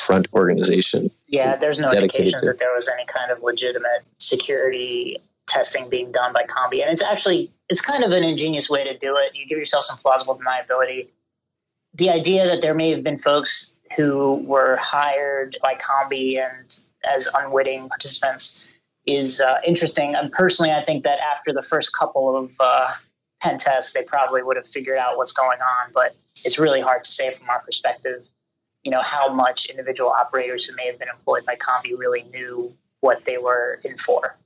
front 0.00 0.26
organization. 0.34 1.06
Yeah, 1.28 1.54
there's 1.54 1.78
no 1.78 1.92
indications 1.92 2.44
that 2.44 2.58
there 2.58 2.74
was 2.74 2.88
any 2.88 3.06
kind 3.06 3.30
of 3.30 3.40
legitimate 3.40 4.02
security 4.18 5.16
testing 5.46 5.88
being 5.90 6.12
done 6.12 6.32
by 6.32 6.44
Combi, 6.44 6.82
and 6.82 6.90
it's 6.90 7.02
actually 7.02 7.50
it's 7.68 7.80
kind 7.80 8.04
of 8.04 8.12
an 8.12 8.24
ingenious 8.24 8.68
way 8.70 8.84
to 8.84 8.96
do 8.96 9.16
it. 9.16 9.36
You 9.36 9.46
give 9.46 9.58
yourself 9.58 9.84
some 9.84 9.98
plausible 9.98 10.38
deniability. 10.38 11.08
The 11.94 12.10
idea 12.10 12.46
that 12.46 12.62
there 12.62 12.74
may 12.74 12.90
have 12.90 13.04
been 13.04 13.16
folks 13.16 13.74
who 13.96 14.36
were 14.46 14.76
hired 14.80 15.56
by 15.62 15.74
Combi 15.74 16.38
and 16.38 16.80
as 17.04 17.28
unwitting 17.34 17.88
participants 17.88 18.72
is 19.06 19.40
uh, 19.40 19.58
interesting. 19.66 20.14
And 20.14 20.30
personally, 20.32 20.72
I 20.72 20.80
think 20.80 21.04
that 21.04 21.18
after 21.20 21.52
the 21.52 21.62
first 21.62 21.96
couple 21.96 22.36
of 22.36 22.52
uh, 22.60 22.92
pen 23.42 23.58
tests, 23.58 23.92
they 23.92 24.04
probably 24.04 24.42
would 24.42 24.56
have 24.56 24.66
figured 24.66 24.98
out 24.98 25.16
what's 25.16 25.32
going 25.32 25.60
on. 25.60 25.90
But 25.92 26.14
it's 26.44 26.58
really 26.58 26.80
hard 26.80 27.04
to 27.04 27.12
say 27.12 27.30
from 27.30 27.50
our 27.50 27.60
perspective, 27.60 28.30
you 28.84 28.90
know, 28.90 29.02
how 29.02 29.32
much 29.32 29.66
individual 29.66 30.10
operators 30.10 30.64
who 30.64 30.74
may 30.76 30.86
have 30.86 30.98
been 30.98 31.08
employed 31.08 31.44
by 31.44 31.56
Combi 31.56 31.98
really 31.98 32.24
knew 32.32 32.72
what 33.00 33.24
they 33.24 33.38
were 33.38 33.80
in 33.84 33.96
for. 33.96 34.36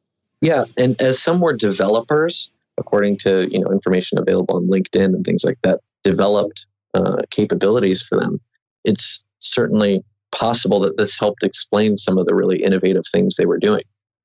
Yeah, 0.40 0.64
and 0.76 1.00
as 1.00 1.22
some 1.22 1.40
were 1.40 1.56
developers, 1.56 2.52
according 2.78 3.18
to 3.18 3.48
you 3.50 3.60
know 3.60 3.70
information 3.70 4.18
available 4.18 4.56
on 4.56 4.68
LinkedIn 4.68 5.06
and 5.06 5.24
things 5.24 5.44
like 5.44 5.58
that, 5.62 5.80
developed 6.04 6.66
uh, 6.94 7.22
capabilities 7.30 8.02
for 8.02 8.18
them. 8.18 8.40
It's 8.84 9.26
certainly 9.40 10.04
possible 10.32 10.80
that 10.80 10.96
this 10.98 11.18
helped 11.18 11.42
explain 11.42 11.96
some 11.96 12.18
of 12.18 12.26
the 12.26 12.34
really 12.34 12.62
innovative 12.62 13.04
things 13.10 13.36
they 13.36 13.46
were 13.46 13.58
doing. 13.58 13.84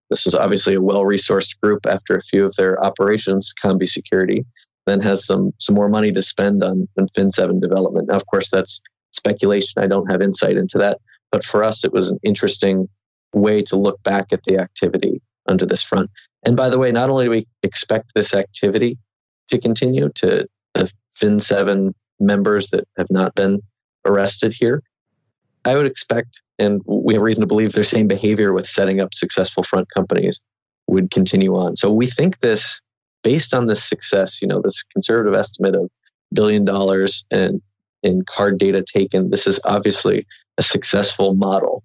This 0.09 0.25
was 0.25 0.35
obviously 0.35 0.73
a 0.73 0.81
well-resourced 0.81 1.59
group 1.61 1.85
after 1.85 2.17
a 2.17 2.23
few 2.23 2.45
of 2.45 2.53
their 2.57 2.83
operations, 2.83 3.53
Combi 3.63 3.87
Security, 3.87 4.45
then 4.85 4.99
has 4.99 5.25
some 5.25 5.53
some 5.59 5.75
more 5.75 5.89
money 5.89 6.11
to 6.11 6.21
spend 6.21 6.63
on, 6.63 6.87
on 6.99 7.07
Fin7 7.17 7.61
development. 7.61 8.09
Now, 8.09 8.17
of 8.17 8.25
course, 8.25 8.49
that's 8.49 8.81
speculation. 9.11 9.81
I 9.81 9.87
don't 9.87 10.11
have 10.11 10.21
insight 10.21 10.57
into 10.57 10.77
that. 10.77 10.99
But 11.31 11.45
for 11.45 11.63
us, 11.63 11.85
it 11.85 11.93
was 11.93 12.09
an 12.09 12.19
interesting 12.23 12.89
way 13.33 13.61
to 13.63 13.77
look 13.77 14.03
back 14.03 14.27
at 14.33 14.43
the 14.45 14.57
activity 14.57 15.21
under 15.47 15.65
this 15.65 15.83
front. 15.83 16.09
And 16.43 16.55
by 16.55 16.69
the 16.69 16.79
way, 16.79 16.91
not 16.91 17.09
only 17.09 17.25
do 17.25 17.31
we 17.31 17.47
expect 17.63 18.11
this 18.15 18.33
activity 18.33 18.97
to 19.49 19.59
continue 19.59 20.09
to 20.15 20.47
the 20.73 20.91
Fin7 21.15 21.93
members 22.19 22.69
that 22.69 22.87
have 22.97 23.09
not 23.09 23.35
been 23.35 23.61
arrested 24.05 24.55
here, 24.57 24.81
I 25.65 25.75
would 25.75 25.85
expect, 25.85 26.41
and 26.57 26.81
we 26.85 27.13
have 27.13 27.21
reason 27.21 27.41
to 27.41 27.47
believe 27.47 27.73
their 27.73 27.83
same 27.83 28.07
behavior 28.07 28.53
with 28.53 28.67
setting 28.67 28.99
up 28.99 29.13
successful 29.13 29.63
front 29.63 29.87
companies 29.95 30.39
would 30.87 31.11
continue 31.11 31.55
on. 31.55 31.77
So 31.77 31.91
we 31.91 32.09
think 32.09 32.39
this, 32.39 32.81
based 33.23 33.53
on 33.53 33.67
this 33.67 33.83
success, 33.83 34.41
you 34.41 34.47
know, 34.47 34.61
this 34.61 34.83
conservative 34.91 35.37
estimate 35.37 35.75
of 35.75 35.89
billion 36.33 36.65
dollars 36.65 37.25
and 37.29 37.61
in 38.01 38.23
card 38.25 38.57
data 38.57 38.83
taken, 38.83 39.29
this 39.29 39.45
is 39.45 39.59
obviously 39.63 40.25
a 40.57 40.63
successful 40.63 41.35
model 41.35 41.83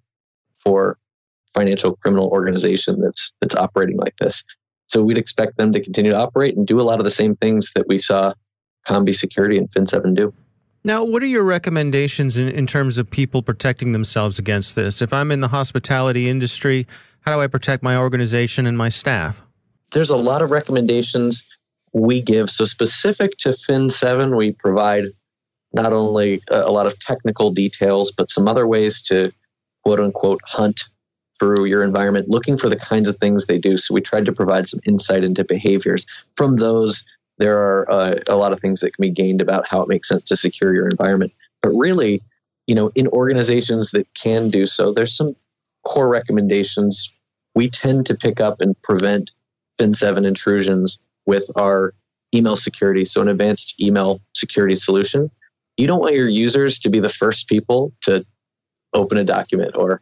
for 0.53 0.97
financial 1.57 1.95
criminal 1.97 2.27
organization 2.27 3.01
that's 3.01 3.33
that's 3.41 3.55
operating 3.55 3.97
like 3.97 4.15
this. 4.17 4.43
So 4.87 5.03
we'd 5.03 5.17
expect 5.17 5.57
them 5.57 5.73
to 5.73 5.81
continue 5.81 6.11
to 6.11 6.17
operate 6.17 6.55
and 6.55 6.65
do 6.65 6.79
a 6.79 6.83
lot 6.83 6.99
of 6.99 7.03
the 7.03 7.11
same 7.11 7.35
things 7.35 7.71
that 7.75 7.87
we 7.87 7.99
saw 7.99 8.33
Combi 8.87 9.13
Security 9.13 9.57
and 9.57 9.69
Fin7 9.71 10.15
do. 10.15 10.33
Now, 10.83 11.03
what 11.03 11.21
are 11.21 11.27
your 11.27 11.43
recommendations 11.43 12.37
in, 12.37 12.47
in 12.47 12.67
terms 12.67 12.97
of 12.97 13.09
people 13.09 13.41
protecting 13.41 13.91
themselves 13.91 14.39
against 14.39 14.75
this? 14.77 15.01
If 15.01 15.11
I'm 15.11 15.31
in 15.31 15.41
the 15.41 15.49
hospitality 15.49 16.29
industry, 16.29 16.87
how 17.21 17.35
do 17.35 17.41
I 17.41 17.47
protect 17.47 17.83
my 17.83 17.97
organization 17.97 18.65
and 18.65 18.77
my 18.77 18.87
staff? 18.87 19.41
There's 19.91 20.09
a 20.09 20.15
lot 20.15 20.41
of 20.41 20.51
recommendations 20.51 21.43
we 21.93 22.21
give. 22.21 22.49
So, 22.49 22.63
specific 22.63 23.37
to 23.39 23.57
Fin7, 23.67 24.37
we 24.37 24.53
provide 24.53 25.05
not 25.73 25.91
only 25.91 26.41
a 26.49 26.71
lot 26.71 26.85
of 26.85 26.97
technical 26.99 27.51
details, 27.51 28.11
but 28.11 28.29
some 28.29 28.47
other 28.47 28.65
ways 28.65 29.01
to 29.03 29.33
quote 29.83 29.99
unquote 29.99 30.39
hunt 30.45 30.83
through 31.39 31.65
your 31.65 31.83
environment, 31.83 32.29
looking 32.29 32.57
for 32.57 32.69
the 32.69 32.75
kinds 32.75 33.07
of 33.07 33.17
things 33.17 33.45
they 33.45 33.57
do. 33.57 33.77
So, 33.77 33.93
we 33.93 34.01
tried 34.01 34.25
to 34.25 34.33
provide 34.33 34.67
some 34.67 34.79
insight 34.85 35.23
into 35.23 35.43
behaviors. 35.43 36.05
From 36.33 36.57
those, 36.57 37.05
there 37.37 37.57
are 37.57 37.89
uh, 37.91 38.19
a 38.27 38.35
lot 38.35 38.53
of 38.53 38.59
things 38.59 38.81
that 38.81 38.95
can 38.95 39.01
be 39.01 39.09
gained 39.09 39.41
about 39.41 39.67
how 39.67 39.81
it 39.81 39.87
makes 39.87 40.07
sense 40.07 40.23
to 40.25 40.35
secure 40.35 40.73
your 40.73 40.87
environment. 40.87 41.31
But 41.61 41.69
really, 41.69 42.21
you 42.65 42.75
know, 42.75 42.91
in 42.95 43.07
organizations 43.09 43.91
that 43.91 44.07
can 44.13 44.47
do 44.47 44.67
so, 44.67 44.91
there's 44.91 45.15
some 45.15 45.29
core 45.83 46.09
recommendations. 46.09 47.11
We 47.55 47.69
tend 47.69 48.05
to 48.07 48.15
pick 48.15 48.41
up 48.41 48.59
and 48.59 48.79
prevent 48.81 49.31
Fin7 49.79 50.25
intrusions 50.25 50.99
with 51.25 51.43
our 51.55 51.93
email 52.33 52.55
security, 52.55 53.05
so 53.05 53.21
an 53.21 53.27
advanced 53.27 53.79
email 53.81 54.19
security 54.33 54.75
solution. 54.75 55.31
You 55.77 55.87
don't 55.87 55.99
want 55.99 56.15
your 56.15 56.27
users 56.27 56.79
to 56.79 56.89
be 56.89 56.99
the 56.99 57.09
first 57.09 57.47
people 57.47 57.93
to 58.01 58.25
open 58.93 59.17
a 59.17 59.23
document 59.23 59.77
or 59.77 60.01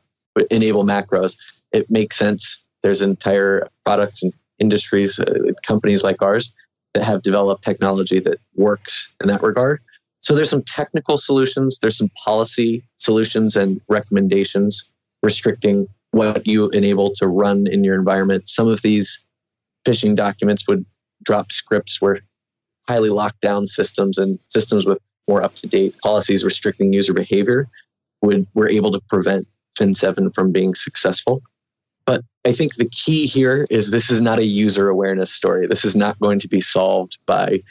enable 0.51 0.83
macros. 0.83 1.35
It 1.71 1.89
makes 1.89 2.17
sense. 2.17 2.61
There's 2.83 3.01
entire 3.01 3.67
products 3.85 4.23
and 4.23 4.33
industries, 4.59 5.19
uh, 5.19 5.33
companies 5.65 6.03
like 6.03 6.21
ours 6.21 6.51
that 6.93 7.03
have 7.03 7.23
developed 7.23 7.63
technology 7.63 8.19
that 8.19 8.39
works 8.55 9.11
in 9.21 9.27
that 9.27 9.41
regard. 9.43 9.81
So 10.19 10.33
there's 10.33 10.49
some 10.49 10.63
technical 10.63 11.17
solutions, 11.17 11.79
there's 11.79 11.97
some 11.97 12.09
policy 12.23 12.83
solutions 12.95 13.55
and 13.55 13.79
recommendations 13.89 14.83
restricting 15.21 15.87
what 16.11 16.47
you 16.47 16.69
enable 16.69 17.13
to 17.15 17.27
run 17.27 17.67
in 17.67 17.83
your 17.83 17.95
environment. 17.95 18.47
Some 18.47 18.67
of 18.67 18.81
these 18.81 19.19
phishing 19.85 20.15
documents 20.15 20.67
would 20.67 20.85
drop 21.23 21.51
scripts 21.51 22.01
where 22.01 22.21
highly 22.87 23.09
locked 23.09 23.41
down 23.41 23.67
systems 23.67 24.17
and 24.17 24.39
systems 24.47 24.85
with 24.85 24.99
more 25.27 25.43
up 25.43 25.55
to 25.55 25.67
date 25.67 25.95
policies 26.03 26.43
restricting 26.43 26.93
user 26.93 27.13
behavior 27.13 27.67
would 28.21 28.47
were 28.53 28.69
able 28.69 28.91
to 28.91 28.99
prevent 29.09 29.47
Fin7 29.75 30.33
from 30.33 30.51
being 30.51 30.75
successful. 30.75 31.41
But 32.05 32.21
I 32.45 32.51
think 32.51 32.75
the 32.75 32.89
key 32.89 33.25
here 33.25 33.65
is 33.69 33.91
this 33.91 34.11
is 34.11 34.21
not 34.21 34.39
a 34.39 34.45
user 34.45 34.89
awareness 34.89 35.33
story. 35.33 35.67
This 35.67 35.83
is 35.83 35.95
not 35.95 36.19
going 36.19 36.39
to 36.39 36.47
be 36.47 36.61
solved 36.61 37.17
by 37.25 37.61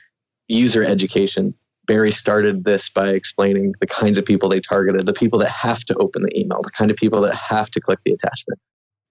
user 0.49 0.85
education. 0.85 1.55
Barry 1.87 2.11
started 2.11 2.64
this 2.64 2.88
by 2.88 3.11
explaining 3.11 3.75
the 3.81 3.87
kinds 3.87 4.19
of 4.19 4.25
people 4.25 4.49
they 4.49 4.61
targeted, 4.61 5.07
the 5.07 5.12
people 5.12 5.38
that 5.38 5.51
have 5.51 5.85
to 5.85 5.95
open 5.97 6.23
the 6.23 6.38
email, 6.38 6.59
the 6.62 6.71
kind 6.71 6.90
of 6.90 6.97
people 6.97 7.21
that 7.21 7.35
have 7.35 7.71
to 7.71 7.81
click 7.81 7.99
the 8.05 8.12
attachment. 8.12 8.59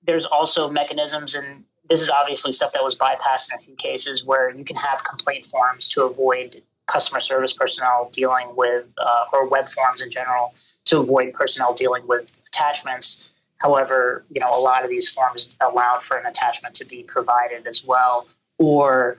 There's 0.06 0.26
also 0.26 0.70
mechanisms, 0.70 1.36
and 1.36 1.64
this 1.90 2.02
is 2.02 2.10
obviously 2.10 2.52
stuff 2.52 2.74
that 2.74 2.84
was 2.84 2.96
bypassed 2.96 3.52
in 3.52 3.60
a 3.60 3.62
few 3.62 3.76
cases 3.76 4.26
where 4.26 4.50
you 4.50 4.66
can 4.66 4.76
have 4.76 5.04
complaint 5.04 5.46
forms 5.46 5.88
to 5.90 6.04
avoid 6.04 6.62
customer 6.88 7.22
service 7.22 7.54
personnel 7.54 8.10
dealing 8.12 8.54
with, 8.56 8.92
uh, 8.98 9.26
or 9.32 9.48
web 9.48 9.68
forms 9.68 10.02
in 10.02 10.12
general, 10.12 10.54
to 10.86 11.00
avoid 11.00 11.34
personnel 11.34 11.74
dealing 11.74 12.06
with 12.08 12.32
attachments 12.54 13.32
However, 13.64 14.26
you 14.30 14.42
know, 14.42 14.50
a 14.50 14.60
lot 14.60 14.84
of 14.84 14.90
these 14.90 15.08
forms 15.08 15.56
allowed 15.62 16.04
for 16.04 16.18
an 16.18 16.26
attachment 16.26 16.76
to 16.76 16.86
be 16.86 17.02
provided 17.04 17.66
as 17.66 17.84
well, 17.84 18.28
or 18.60 19.18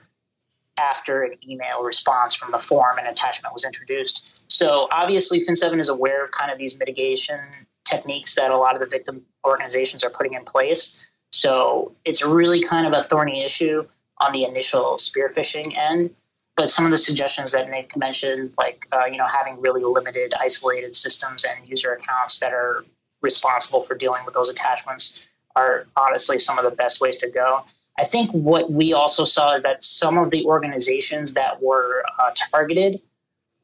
after 0.77 1.23
an 1.23 1.33
email 1.47 1.83
response 1.83 2.35
from 2.35 2.51
the 2.51 2.59
form, 2.59 2.93
an 2.99 3.07
attachment 3.07 3.55
was 3.55 3.65
introduced. 3.65 4.43
So 4.51 4.87
obviously, 4.91 5.39
Fin7 5.39 5.79
is 5.79 5.89
aware 5.89 6.23
of 6.23 6.29
kind 6.29 6.51
of 6.51 6.59
these 6.59 6.77
mitigation 6.77 7.39
techniques 7.85 8.35
that 8.35 8.51
a 8.51 8.57
lot 8.57 8.75
of 8.75 8.81
the 8.81 8.85
victim 8.85 9.25
organizations 9.43 10.03
are 10.03 10.11
putting 10.11 10.35
in 10.35 10.45
place. 10.45 11.03
So 11.31 11.93
it's 12.05 12.23
really 12.23 12.63
kind 12.63 12.85
of 12.85 12.93
a 12.93 13.01
thorny 13.01 13.43
issue 13.43 13.87
on 14.19 14.31
the 14.31 14.43
initial 14.43 14.99
spear 14.99 15.27
phishing 15.27 15.75
end. 15.75 16.11
but 16.55 16.69
some 16.69 16.85
of 16.85 16.91
the 16.91 16.97
suggestions 16.97 17.51
that 17.51 17.69
Nick 17.69 17.97
mentioned, 17.97 18.53
like 18.57 18.87
uh, 18.91 19.05
you 19.05 19.17
know 19.17 19.27
having 19.27 19.59
really 19.59 19.83
limited, 19.83 20.33
isolated 20.39 20.93
systems 20.95 21.45
and 21.45 21.67
user 21.67 21.93
accounts 21.93 22.39
that 22.39 22.53
are 22.53 22.85
responsible 23.21 23.81
for 23.81 23.95
dealing 23.95 24.25
with 24.25 24.33
those 24.33 24.49
attachments, 24.49 25.27
are 25.55 25.87
honestly 25.95 26.37
some 26.37 26.57
of 26.57 26.65
the 26.65 26.71
best 26.71 27.01
ways 27.01 27.17
to 27.17 27.29
go. 27.29 27.63
I 27.97 28.03
think 28.03 28.29
what 28.31 28.71
we 28.71 28.91
also 28.93 29.23
saw 29.23 29.53
is 29.53 29.61
that 29.61 29.81
some 29.81 30.17
of 30.17 30.31
the 30.31 30.43
organizations 30.45 31.33
that 31.33 31.61
were 31.61 32.03
uh, 32.19 32.31
targeted 32.51 33.01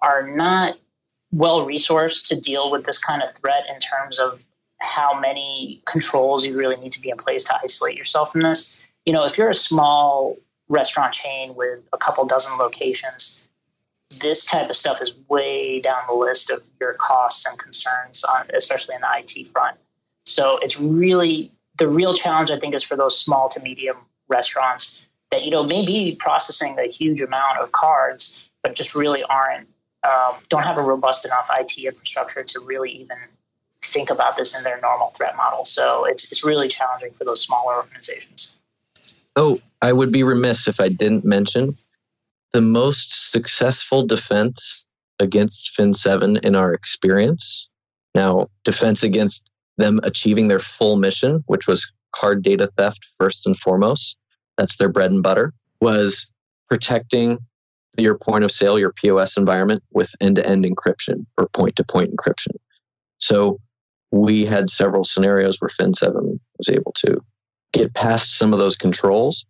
are 0.02 0.26
not 0.28 0.76
well 1.32 1.66
resourced 1.66 2.28
to 2.30 2.40
deal 2.40 2.72
with 2.72 2.86
this 2.86 3.04
kind 3.04 3.24
of 3.24 3.34
threat 3.34 3.66
in 3.70 3.78
terms 3.80 4.20
of 4.20 4.46
how 4.80 5.20
many 5.20 5.82
controls 5.86 6.46
you 6.46 6.58
really 6.58 6.78
need 6.78 6.92
to 6.92 7.02
be 7.02 7.10
in 7.10 7.18
place 7.18 7.44
to 7.44 7.56
isolate 7.64 7.98
yourself 7.98 8.32
from 8.32 8.42
this. 8.42 8.88
You 9.06 9.14
know, 9.14 9.26
if 9.26 9.38
you're 9.38 9.50
a 9.50 9.54
small 9.54 10.38
restaurant 10.70 11.14
chain 11.14 11.56
with 11.56 11.80
a 11.94 11.98
couple 11.98 12.26
dozen 12.26 12.58
locations, 12.58 13.41
this 14.20 14.46
type 14.46 14.70
of 14.70 14.76
stuff 14.76 15.02
is 15.02 15.16
way 15.30 15.80
down 15.80 16.04
the 16.08 16.14
list 16.14 16.50
of 16.52 16.68
your 16.80 16.94
costs 16.94 17.46
and 17.48 17.58
concerns, 17.58 18.24
on, 18.24 18.48
especially 18.54 18.96
in 18.96 19.02
the 19.02 19.08
IT 19.14 19.48
front. 19.48 19.78
So 20.26 20.58
it's 20.62 20.80
really 20.80 21.52
the 21.78 21.88
real 21.88 22.14
challenge, 22.14 22.52
I 22.52 22.60
think, 22.60 22.76
is 22.76 22.84
for 22.84 22.96
those 22.96 23.18
small 23.18 23.50
to 23.50 23.62
medium 23.62 23.98
restaurants 24.28 25.08
that 25.32 25.44
you 25.44 25.52
know 25.52 25.64
may 25.64 25.86
be 25.86 26.16
processing 26.20 26.78
a 26.78 26.88
huge 26.88 27.22
amount 27.22 27.60
of 27.60 27.72
cards, 27.72 28.50
but 28.64 28.76
just 28.76 28.96
really 28.96 29.24
aren't 29.24 29.68
um, 30.04 30.36
don't 30.50 30.64
have 30.64 30.78
a 30.78 30.82
robust 30.84 31.26
enough 31.26 31.50
IT 31.58 31.78
infrastructure 31.78 32.44
to 32.44 32.60
really 32.60 32.92
even 32.92 33.18
think 33.84 34.10
about 34.10 34.38
this 34.38 34.58
in 34.58 34.64
their 34.64 34.80
normal 34.82 35.10
threat 35.10 35.36
model. 35.36 35.66
So 35.66 36.06
it's 36.06 36.32
it's 36.32 36.44
really 36.44 36.68
challenging 36.68 37.14
for 37.14 37.26
those 37.26 37.44
smaller 37.44 37.76
organizations. 37.76 38.56
Oh, 39.36 39.60
I 39.82 39.94
would 39.94 40.12
be 40.12 40.24
remiss 40.24 40.68
if 40.68 40.80
I 40.80 40.90
didn't 40.90 41.24
mention 41.24 41.72
the 42.54 42.62
most 42.62 43.32
successful 43.32 44.06
defense 44.06 44.88
against 45.20 45.72
Fin7 45.78 46.44
in 46.44 46.56
our 46.56 46.74
experience. 46.74 47.68
Now, 48.16 48.48
defense 48.64 49.04
against 49.04 49.50
them 49.78 50.00
achieving 50.04 50.48
their 50.48 50.60
full 50.60 50.98
mission, 50.98 51.44
which 51.48 51.68
was 51.68 51.90
card 52.16 52.44
data 52.44 52.70
theft 52.78 53.06
first 53.18 53.46
and 53.46 53.58
foremost, 53.58 54.18
that's 54.58 54.76
their 54.76 54.90
bread 54.90 55.12
and 55.12 55.24
butter, 55.24 55.54
was 55.80 56.32
protecting 56.70 57.38
your 57.98 58.18
point 58.18 58.44
of 58.44 58.52
sale, 58.52 58.80
your 58.80 58.94
POS 58.94 59.38
environment 59.38 59.84
with 59.92 60.12
end 60.20 60.38
to 60.38 60.46
end 60.46 60.66
encryption 60.66 61.26
or 61.38 61.48
point 61.50 61.76
to 61.78 61.84
point 61.84 62.16
encryption. 62.16 62.56
So 63.20 63.60
we 64.12 64.46
had 64.46 64.70
several 64.70 65.06
scenarios 65.06 65.60
where 65.60 65.70
Fin7 65.70 66.40
was 66.58 66.70
able 66.70 66.92
to 66.98 67.22
get 67.74 67.94
past 67.94 68.38
some 68.38 68.54
of 68.54 68.60
those 68.60 68.76
controls, 68.76 69.46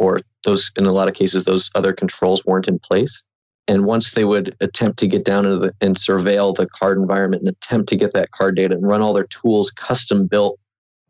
or 0.00 0.22
those, 0.44 0.72
in 0.76 0.86
a 0.86 0.92
lot 0.92 1.08
of 1.08 1.14
cases, 1.14 1.44
those 1.44 1.70
other 1.74 1.92
controls 1.92 2.44
weren't 2.46 2.66
in 2.66 2.78
place. 2.78 3.22
And 3.68 3.84
once 3.84 4.12
they 4.12 4.24
would 4.24 4.56
attempt 4.60 4.98
to 5.00 5.06
get 5.06 5.26
down 5.26 5.44
into 5.44 5.58
the, 5.58 5.74
and 5.82 5.94
surveil 5.94 6.56
the 6.56 6.66
card 6.66 6.96
environment 6.96 7.42
and 7.42 7.50
attempt 7.50 7.90
to 7.90 7.96
get 7.96 8.14
that 8.14 8.30
card 8.30 8.56
data 8.56 8.74
and 8.74 8.88
run 8.88 9.02
all 9.02 9.12
their 9.12 9.26
tools 9.26 9.70
custom 9.70 10.26
built 10.26 10.58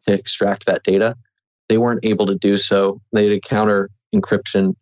to 0.07 0.12
extract 0.12 0.66
that 0.66 0.83
data, 0.83 1.16
they 1.68 1.79
weren't 1.79 2.00
able 2.03 2.26
to 2.26 2.35
do 2.35 2.59
so. 2.59 3.00
They'd 3.12 3.31
encounter 3.33 3.90
encryption 4.12 4.74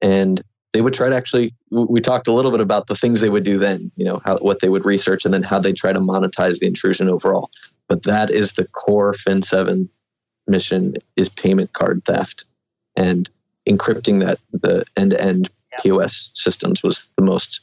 and 0.00 0.42
they 0.72 0.80
would 0.80 0.94
try 0.94 1.08
to 1.08 1.16
actually 1.16 1.52
we 1.70 2.00
talked 2.00 2.28
a 2.28 2.32
little 2.32 2.52
bit 2.52 2.60
about 2.60 2.86
the 2.86 2.94
things 2.94 3.20
they 3.20 3.30
would 3.30 3.44
do 3.44 3.58
then 3.58 3.90
you 3.96 4.04
know 4.04 4.20
how 4.24 4.36
what 4.38 4.60
they 4.60 4.68
would 4.68 4.84
research 4.84 5.24
and 5.24 5.32
then 5.32 5.42
how 5.42 5.58
they 5.58 5.72
try 5.72 5.92
to 5.92 5.98
monetize 5.98 6.58
the 6.58 6.66
intrusion 6.66 7.08
overall 7.08 7.50
but 7.88 8.02
that 8.02 8.30
is 8.30 8.52
the 8.52 8.64
core 8.68 9.16
fin7 9.26 9.88
mission 10.46 10.94
is 11.16 11.30
payment 11.30 11.72
card 11.72 12.02
theft 12.04 12.44
and 12.94 13.30
encrypting 13.68 14.24
that 14.24 14.38
the 14.52 14.84
end-to-end 14.96 15.48
pos 15.82 16.30
systems 16.34 16.82
was 16.82 17.08
the 17.16 17.24
most 17.24 17.60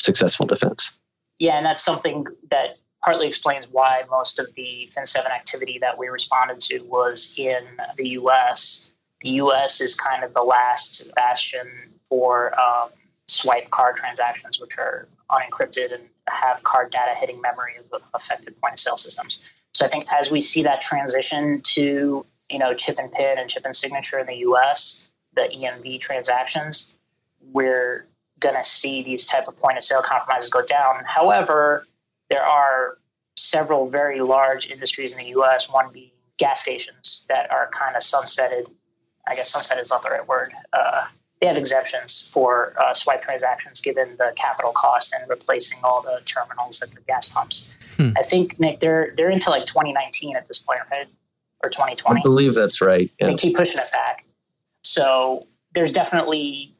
successful 0.00 0.46
defense 0.46 0.92
yeah 1.38 1.56
and 1.56 1.66
that's 1.66 1.82
something 1.82 2.26
that 2.50 2.78
partly 3.02 3.26
explains 3.26 3.66
why 3.68 4.02
most 4.10 4.38
of 4.38 4.46
the 4.54 4.88
fin7 4.96 5.26
activity 5.26 5.78
that 5.78 5.98
we 5.98 6.08
responded 6.08 6.60
to 6.60 6.80
was 6.88 7.34
in 7.36 7.62
the 7.96 8.04
us 8.04 8.92
the 9.22 9.30
us 9.30 9.80
is 9.80 9.94
kind 9.94 10.24
of 10.24 10.34
the 10.34 10.42
last 10.42 11.12
bastion 11.14 11.68
for 12.08 12.58
um, 12.60 12.90
swipe 13.28 13.70
card 13.70 13.96
transactions, 13.96 14.60
which 14.60 14.78
are 14.78 15.08
unencrypted 15.30 15.92
and 15.94 16.02
have 16.28 16.62
card 16.62 16.90
data 16.90 17.14
hitting 17.18 17.40
memory 17.40 17.74
of 17.78 18.02
affected 18.14 18.56
point 18.60 18.74
of 18.74 18.78
sale 18.78 18.96
systems. 18.96 19.38
So 19.72 19.86
I 19.86 19.88
think 19.88 20.06
as 20.12 20.30
we 20.30 20.40
see 20.40 20.62
that 20.64 20.80
transition 20.80 21.60
to 21.74 22.26
you 22.50 22.58
know 22.58 22.74
chip 22.74 22.98
and 22.98 23.10
PIN 23.10 23.38
and 23.38 23.48
chip 23.48 23.64
and 23.64 23.74
signature 23.74 24.18
in 24.18 24.26
the 24.26 24.36
U.S., 24.38 25.01
the 25.34 25.42
EMV 25.42 26.00
transactions, 26.00 26.94
we're 27.52 28.06
going 28.40 28.54
to 28.54 28.64
see 28.64 29.02
these 29.02 29.26
type 29.26 29.48
of 29.48 29.56
point 29.56 29.76
of 29.76 29.82
sale 29.82 30.02
compromises 30.02 30.50
go 30.50 30.62
down. 30.64 31.02
However, 31.06 31.86
there 32.28 32.44
are 32.44 32.98
several 33.36 33.88
very 33.88 34.20
large 34.20 34.70
industries 34.70 35.12
in 35.12 35.18
the 35.18 35.30
U.S. 35.30 35.70
One 35.70 35.86
being 35.92 36.10
gas 36.38 36.60
stations 36.60 37.24
that 37.28 37.50
are 37.52 37.70
kind 37.72 37.96
of 37.96 38.02
sunsetted. 38.02 38.70
I 39.28 39.34
guess 39.34 39.50
sunset 39.50 39.78
is 39.78 39.90
not 39.90 40.02
the 40.02 40.10
right 40.10 40.26
word. 40.26 40.48
Uh, 40.72 41.06
they 41.40 41.48
have 41.48 41.56
exemptions 41.56 42.22
for 42.22 42.72
uh, 42.80 42.94
swipe 42.94 43.20
transactions 43.20 43.80
given 43.80 44.16
the 44.16 44.32
capital 44.36 44.72
cost 44.74 45.12
and 45.12 45.28
replacing 45.28 45.78
all 45.82 46.02
the 46.02 46.20
terminals 46.24 46.80
at 46.82 46.92
the 46.92 47.00
gas 47.00 47.28
pumps. 47.28 47.74
Hmm. 47.96 48.10
I 48.16 48.22
think 48.22 48.58
Nick, 48.60 48.80
they're 48.80 49.12
they're 49.16 49.30
into 49.30 49.50
like 49.50 49.66
2019 49.66 50.36
at 50.36 50.46
this 50.46 50.58
point, 50.58 50.80
right? 50.90 51.06
Or 51.64 51.68
2020. 51.68 52.20
I 52.20 52.22
believe 52.22 52.54
that's 52.54 52.80
right. 52.80 53.10
Yeah. 53.20 53.28
They 53.28 53.34
keep 53.34 53.56
pushing 53.56 53.78
it 53.78 53.90
back. 53.92 54.24
So 54.82 55.40
there's 55.74 55.92
definitely 55.92 56.70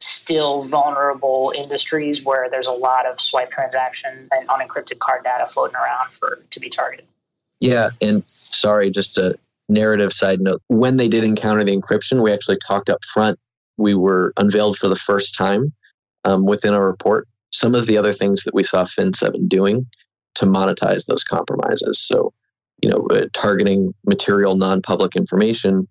still 0.00 0.62
vulnerable 0.62 1.52
industries 1.56 2.24
where 2.24 2.50
there's 2.50 2.66
a 2.66 2.72
lot 2.72 3.06
of 3.06 3.20
swipe 3.20 3.50
transaction 3.50 4.28
and 4.32 4.48
unencrypted 4.48 4.98
card 4.98 5.22
data 5.24 5.46
floating 5.46 5.76
around 5.76 6.10
for 6.10 6.42
to 6.50 6.60
be 6.60 6.68
targeted. 6.68 7.06
Yeah, 7.60 7.90
and 8.00 8.22
sorry, 8.24 8.90
just 8.90 9.16
a 9.18 9.38
narrative 9.68 10.12
side 10.12 10.40
note. 10.40 10.60
When 10.66 10.96
they 10.96 11.06
did 11.06 11.22
encounter 11.22 11.62
the 11.62 11.76
encryption, 11.76 12.22
we 12.22 12.32
actually 12.32 12.58
talked 12.58 12.90
up 12.90 13.04
front 13.04 13.38
we 13.76 13.94
were 13.94 14.32
unveiled 14.36 14.78
for 14.78 14.88
the 14.88 14.96
first 14.96 15.34
time 15.34 15.72
um, 16.24 16.44
within 16.46 16.74
our 16.74 16.86
report 16.86 17.26
some 17.52 17.74
of 17.74 17.86
the 17.86 17.98
other 17.98 18.14
things 18.14 18.44
that 18.44 18.54
we 18.54 18.62
saw 18.62 18.84
Fin7 18.84 19.48
doing 19.48 19.86
to 20.34 20.46
monetize 20.46 21.04
those 21.04 21.22
compromises. 21.22 21.98
So, 21.98 22.32
you 22.82 22.88
know, 22.88 23.06
uh, 23.10 23.26
targeting 23.34 23.92
material 24.06 24.56
non 24.56 24.80
public 24.80 25.16
information 25.16 25.86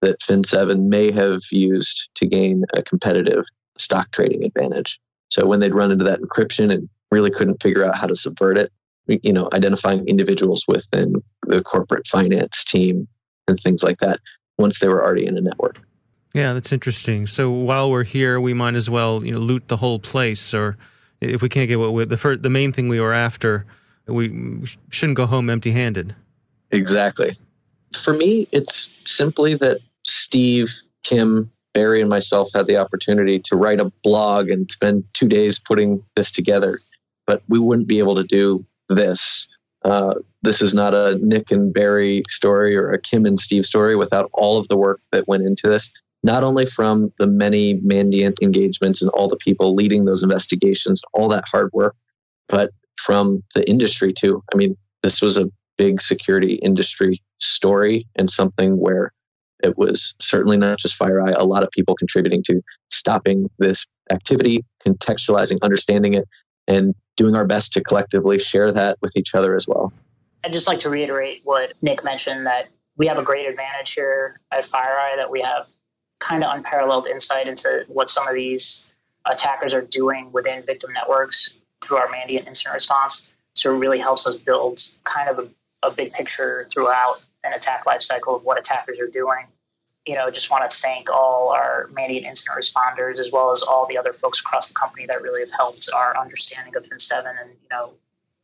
that 0.00 0.20
Fin7 0.20 0.88
may 0.88 1.12
have 1.12 1.42
used 1.50 2.08
to 2.16 2.26
gain 2.26 2.64
a 2.74 2.82
competitive 2.82 3.44
stock 3.78 4.10
trading 4.12 4.44
advantage. 4.44 5.00
So, 5.28 5.46
when 5.46 5.60
they'd 5.60 5.74
run 5.74 5.90
into 5.90 6.04
that 6.04 6.20
encryption 6.20 6.72
and 6.72 6.88
really 7.10 7.30
couldn't 7.30 7.62
figure 7.62 7.84
out 7.84 7.96
how 7.96 8.06
to 8.06 8.16
subvert 8.16 8.58
it, 8.58 8.72
you 9.06 9.32
know, 9.32 9.48
identifying 9.52 10.06
individuals 10.06 10.64
within 10.68 11.22
the 11.46 11.62
corporate 11.62 12.06
finance 12.06 12.64
team 12.64 13.08
and 13.48 13.58
things 13.60 13.82
like 13.82 13.98
that 13.98 14.20
once 14.58 14.78
they 14.78 14.88
were 14.88 15.02
already 15.02 15.26
in 15.26 15.36
a 15.36 15.40
network. 15.40 15.80
Yeah, 16.34 16.52
that's 16.52 16.72
interesting. 16.72 17.26
So 17.26 17.50
while 17.50 17.90
we're 17.90 18.04
here, 18.04 18.40
we 18.40 18.54
might 18.54 18.74
as 18.74 18.88
well 18.88 19.24
you 19.24 19.32
know 19.32 19.40
loot 19.40 19.68
the 19.68 19.78
whole 19.78 19.98
place, 19.98 20.54
or 20.54 20.76
if 21.20 21.42
we 21.42 21.48
can't 21.48 21.68
get 21.68 21.78
what 21.78 21.92
we 21.92 22.04
the 22.04 22.16
first, 22.16 22.42
the 22.42 22.50
main 22.50 22.72
thing 22.72 22.88
we 22.88 23.00
were 23.00 23.12
after, 23.12 23.66
we 24.06 24.64
shouldn't 24.90 25.16
go 25.16 25.26
home 25.26 25.50
empty-handed. 25.50 26.14
Exactly. 26.70 27.36
For 27.94 28.14
me, 28.14 28.46
it's 28.52 28.74
simply 29.10 29.54
that 29.56 29.80
Steve, 30.10 30.72
Kim, 31.02 31.50
Barry, 31.74 32.00
and 32.00 32.10
myself 32.10 32.50
had 32.54 32.66
the 32.66 32.76
opportunity 32.76 33.38
to 33.40 33.56
write 33.56 33.80
a 33.80 33.92
blog 34.02 34.48
and 34.48 34.70
spend 34.70 35.04
two 35.14 35.28
days 35.28 35.58
putting 35.58 36.02
this 36.16 36.30
together, 36.30 36.72
but 37.26 37.42
we 37.48 37.58
wouldn't 37.58 37.88
be 37.88 37.98
able 37.98 38.14
to 38.16 38.24
do 38.24 38.64
this. 38.88 39.48
Uh, 39.84 40.14
this 40.42 40.60
is 40.60 40.74
not 40.74 40.94
a 40.94 41.16
Nick 41.22 41.50
and 41.50 41.72
Barry 41.72 42.22
story 42.28 42.76
or 42.76 42.90
a 42.90 43.00
Kim 43.00 43.24
and 43.24 43.40
Steve 43.40 43.64
story 43.64 43.96
without 43.96 44.28
all 44.32 44.58
of 44.58 44.68
the 44.68 44.76
work 44.76 45.00
that 45.12 45.28
went 45.28 45.44
into 45.44 45.68
this 45.68 45.88
not 46.22 46.44
only 46.44 46.66
from 46.66 47.12
the 47.18 47.26
many 47.26 47.80
Mandiant 47.80 48.36
engagements 48.42 49.00
and 49.00 49.10
all 49.12 49.28
the 49.28 49.36
people 49.36 49.74
leading 49.74 50.04
those 50.04 50.22
investigations, 50.22 51.02
all 51.12 51.28
that 51.28 51.44
hard 51.50 51.70
work, 51.72 51.96
but 52.48 52.70
from 52.96 53.42
the 53.54 53.68
industry 53.68 54.12
too. 54.12 54.42
I 54.52 54.56
mean, 54.56 54.76
this 55.02 55.22
was 55.22 55.38
a 55.38 55.50
big 55.78 56.02
security 56.02 56.54
industry 56.56 57.22
story 57.38 58.06
and 58.16 58.30
something 58.30 58.78
where 58.78 59.12
it 59.62 59.78
was 59.78 60.14
certainly 60.20 60.56
not 60.56 60.78
just 60.78 60.98
FireEye, 60.98 61.34
a 61.36 61.44
lot 61.44 61.62
of 61.62 61.70
people 61.70 61.94
contributing 61.94 62.42
to 62.44 62.60
stopping 62.90 63.48
this 63.58 63.84
activity, 64.10 64.64
contextualizing, 64.86 65.58
understanding 65.62 66.14
it, 66.14 66.26
and 66.66 66.94
doing 67.16 67.34
our 67.34 67.46
best 67.46 67.72
to 67.72 67.82
collectively 67.82 68.38
share 68.38 68.72
that 68.72 68.96
with 69.02 69.16
each 69.16 69.34
other 69.34 69.56
as 69.56 69.66
well. 69.66 69.92
I'd 70.44 70.52
just 70.52 70.68
like 70.68 70.78
to 70.80 70.90
reiterate 70.90 71.42
what 71.44 71.72
Nick 71.82 72.02
mentioned 72.02 72.46
that 72.46 72.68
we 72.96 73.06
have 73.06 73.18
a 73.18 73.22
great 73.22 73.46
advantage 73.48 73.92
here 73.92 74.40
at 74.52 74.60
FireEye 74.60 75.16
that 75.16 75.30
we 75.30 75.40
have 75.40 75.68
kind 76.18 76.44
of 76.44 76.54
unparalleled 76.54 77.06
insight 77.06 77.48
into 77.48 77.84
what 77.88 78.08
some 78.08 78.26
of 78.28 78.34
these 78.34 78.90
attackers 79.26 79.74
are 79.74 79.82
doing 79.82 80.30
within 80.32 80.62
victim 80.64 80.92
networks 80.92 81.60
through 81.80 81.96
our 81.96 82.08
Mandiant 82.08 82.46
incident 82.46 82.74
response. 82.74 83.32
So 83.54 83.74
it 83.74 83.78
really 83.78 83.98
helps 83.98 84.26
us 84.26 84.36
build 84.36 84.80
kind 85.04 85.28
of 85.28 85.38
a, 85.38 85.86
a 85.86 85.90
big 85.90 86.12
picture 86.12 86.66
throughout 86.72 87.16
an 87.44 87.52
attack 87.52 87.84
lifecycle 87.84 88.36
of 88.36 88.44
what 88.44 88.58
attackers 88.58 89.00
are 89.00 89.08
doing. 89.08 89.46
you 90.06 90.14
know, 90.14 90.30
just 90.30 90.50
want 90.50 90.68
to 90.68 90.76
thank 90.76 91.10
all 91.10 91.50
our 91.50 91.88
managed 91.92 92.24
incident 92.24 92.58
responders 92.58 93.18
as 93.18 93.30
well 93.30 93.50
as 93.50 93.62
all 93.62 93.86
the 93.86 93.98
other 93.98 94.12
folks 94.12 94.40
across 94.40 94.68
the 94.68 94.74
company 94.74 95.06
that 95.06 95.20
really 95.22 95.40
have 95.40 95.52
helped 95.52 95.88
our 95.94 96.16
understanding 96.18 96.74
of 96.74 96.82
Fin7 96.84 97.18
and, 97.26 97.50
you 97.50 97.68
know, 97.70 97.92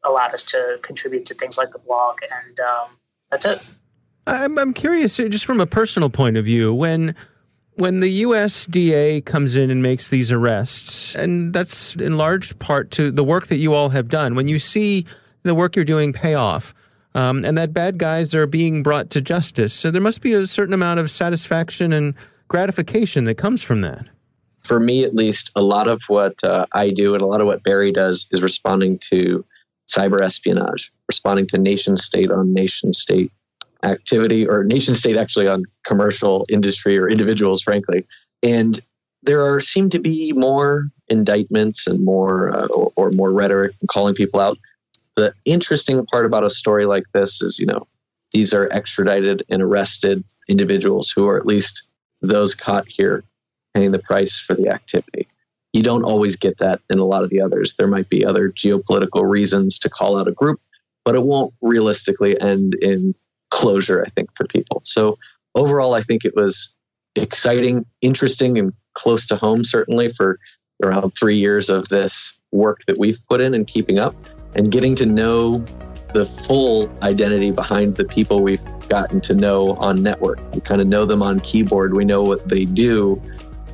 allowed 0.04 0.34
us 0.34 0.44
to 0.44 0.78
contribute 0.82 1.24
to 1.26 1.34
things 1.34 1.56
like 1.56 1.70
the 1.70 1.78
blog. 1.78 2.18
And 2.22 2.60
um, 2.60 2.88
that's 3.30 3.46
it. 3.46 3.70
I'm, 4.26 4.58
I'm 4.58 4.74
curious, 4.74 5.18
uh, 5.18 5.28
just 5.28 5.44
from 5.44 5.60
a 5.60 5.66
personal 5.66 6.10
point 6.10 6.36
of 6.36 6.44
view, 6.44 6.74
when 6.74 7.14
when 7.74 8.00
the 8.00 8.22
USDA 8.22 9.24
comes 9.26 9.54
in 9.54 9.70
and 9.70 9.82
makes 9.82 10.08
these 10.08 10.32
arrests, 10.32 11.14
and 11.14 11.52
that's 11.52 11.94
in 11.94 12.16
large 12.16 12.58
part 12.58 12.90
to 12.92 13.10
the 13.10 13.22
work 13.22 13.48
that 13.48 13.58
you 13.58 13.74
all 13.74 13.90
have 13.90 14.08
done, 14.08 14.34
when 14.34 14.48
you 14.48 14.58
see 14.58 15.04
the 15.42 15.54
work 15.54 15.76
you're 15.76 15.84
doing 15.84 16.12
pay 16.12 16.32
off, 16.32 16.72
um, 17.16 17.44
and 17.44 17.56
that 17.56 17.72
bad 17.72 17.98
guys 17.98 18.34
are 18.34 18.46
being 18.46 18.82
brought 18.82 19.10
to 19.10 19.20
justice, 19.20 19.72
so 19.72 19.90
there 19.90 20.02
must 20.02 20.20
be 20.20 20.34
a 20.34 20.46
certain 20.46 20.74
amount 20.74 21.00
of 21.00 21.10
satisfaction 21.10 21.92
and 21.92 22.14
gratification 22.48 23.24
that 23.24 23.36
comes 23.36 23.62
from 23.62 23.80
that. 23.80 24.06
For 24.58 24.78
me, 24.78 25.04
at 25.04 25.14
least, 25.14 25.50
a 25.56 25.62
lot 25.62 25.88
of 25.88 26.02
what 26.08 26.42
uh, 26.44 26.66
I 26.72 26.90
do 26.90 27.14
and 27.14 27.22
a 27.22 27.26
lot 27.26 27.40
of 27.40 27.46
what 27.46 27.62
Barry 27.62 27.92
does 27.92 28.26
is 28.32 28.42
responding 28.42 28.98
to 29.10 29.44
cyber 29.88 30.20
espionage, 30.20 30.92
responding 31.08 31.46
to 31.48 31.58
nation 31.58 31.96
state 31.96 32.30
on 32.30 32.52
nation 32.52 32.92
state 32.92 33.32
activity 33.82 34.46
or 34.46 34.64
nation 34.64 34.94
state 34.94 35.16
actually 35.16 35.46
on 35.46 35.64
commercial 35.84 36.44
industry 36.50 36.98
or 36.98 37.08
individuals, 37.08 37.62
frankly. 37.62 38.06
And 38.42 38.80
there 39.22 39.44
are 39.44 39.60
seem 39.60 39.90
to 39.90 39.98
be 39.98 40.32
more 40.32 40.88
indictments 41.08 41.86
and 41.86 42.04
more 42.04 42.54
uh, 42.56 42.66
or, 42.66 42.92
or 42.96 43.10
more 43.12 43.32
rhetoric 43.32 43.74
and 43.80 43.88
calling 43.88 44.14
people 44.14 44.40
out. 44.40 44.58
The 45.16 45.32
interesting 45.44 46.04
part 46.06 46.26
about 46.26 46.44
a 46.44 46.50
story 46.50 46.86
like 46.86 47.04
this 47.12 47.40
is, 47.42 47.58
you 47.58 47.66
know, 47.66 47.86
these 48.32 48.52
are 48.52 48.70
extradited 48.72 49.44
and 49.48 49.62
arrested 49.62 50.22
individuals 50.48 51.10
who 51.10 51.26
are 51.26 51.38
at 51.38 51.46
least 51.46 51.94
those 52.20 52.54
caught 52.54 52.86
here 52.86 53.24
paying 53.74 53.92
the 53.92 53.98
price 53.98 54.38
for 54.38 54.54
the 54.54 54.68
activity. 54.68 55.26
You 55.72 55.82
don't 55.82 56.04
always 56.04 56.36
get 56.36 56.58
that 56.58 56.80
in 56.90 56.98
a 56.98 57.04
lot 57.04 57.24
of 57.24 57.30
the 57.30 57.40
others. 57.40 57.74
There 57.76 57.86
might 57.86 58.08
be 58.08 58.24
other 58.24 58.50
geopolitical 58.50 59.28
reasons 59.28 59.78
to 59.80 59.88
call 59.88 60.18
out 60.18 60.28
a 60.28 60.32
group, 60.32 60.60
but 61.04 61.14
it 61.14 61.22
won't 61.22 61.54
realistically 61.60 62.38
end 62.40 62.74
in 62.80 63.14
closure, 63.50 64.04
I 64.06 64.10
think, 64.10 64.30
for 64.34 64.46
people. 64.46 64.80
So 64.84 65.16
overall, 65.54 65.94
I 65.94 66.02
think 66.02 66.24
it 66.24 66.34
was 66.34 66.76
exciting, 67.14 67.86
interesting, 68.00 68.58
and 68.58 68.72
close 68.94 69.26
to 69.26 69.36
home, 69.36 69.64
certainly, 69.64 70.12
for 70.12 70.38
around 70.82 71.10
three 71.10 71.36
years 71.36 71.70
of 71.70 71.88
this 71.88 72.34
work 72.52 72.80
that 72.86 72.98
we've 72.98 73.20
put 73.28 73.40
in 73.40 73.54
and 73.54 73.66
keeping 73.66 73.98
up 73.98 74.14
and 74.56 74.72
getting 74.72 74.96
to 74.96 75.06
know 75.06 75.64
the 76.12 76.24
full 76.24 76.90
identity 77.02 77.50
behind 77.50 77.94
the 77.96 78.04
people 78.04 78.42
we've 78.42 78.60
gotten 78.88 79.20
to 79.20 79.34
know 79.34 79.76
on 79.76 80.02
network. 80.02 80.40
We 80.54 80.62
kind 80.62 80.80
of 80.80 80.86
know 80.86 81.04
them 81.04 81.22
on 81.22 81.40
keyboard, 81.40 81.94
we 81.94 82.04
know 82.04 82.22
what 82.22 82.48
they 82.48 82.64
do. 82.64 83.20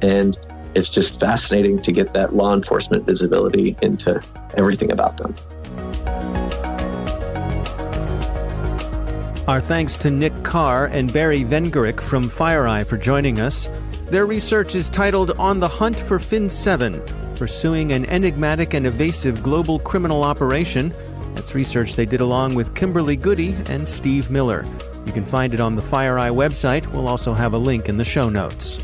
And 0.02 0.36
it's 0.74 0.88
just 0.88 1.20
fascinating 1.20 1.80
to 1.82 1.92
get 1.92 2.12
that 2.14 2.34
law 2.34 2.52
enforcement 2.52 3.06
visibility 3.06 3.76
into 3.80 4.22
everything 4.54 4.90
about 4.90 5.18
them. 5.18 5.34
Our 9.46 9.60
thanks 9.60 9.96
to 9.98 10.10
Nick 10.10 10.32
Carr 10.42 10.86
and 10.86 11.12
Barry 11.12 11.44
Vengerick 11.44 12.00
from 12.00 12.28
FireEye 12.28 12.86
for 12.86 12.96
joining 12.96 13.40
us. 13.40 13.68
Their 14.06 14.26
research 14.26 14.74
is 14.74 14.88
titled 14.88 15.32
On 15.32 15.60
the 15.60 15.68
Hunt 15.68 15.98
for 15.98 16.18
Fin7 16.18 17.21
Pursuing 17.42 17.90
an 17.90 18.07
Enigmatic 18.07 18.72
and 18.72 18.87
Evasive 18.87 19.42
Global 19.42 19.81
Criminal 19.81 20.22
Operation. 20.22 20.94
That's 21.35 21.57
research 21.57 21.96
they 21.96 22.07
did 22.07 22.20
along 22.20 22.55
with 22.55 22.72
Kimberly 22.76 23.16
Goody 23.16 23.52
and 23.66 23.88
Steve 23.88 24.31
Miller. 24.31 24.64
You 25.07 25.12
can 25.12 25.24
find 25.24 25.52
it 25.52 25.59
on 25.59 25.74
the 25.74 25.83
FireEye 25.83 26.33
website. 26.33 26.87
We'll 26.92 27.09
also 27.09 27.35
have 27.35 27.52
a 27.52 27.59
link 27.59 27.88
in 27.88 27.96
the 27.96 28.05
show 28.05 28.28
notes. 28.28 28.78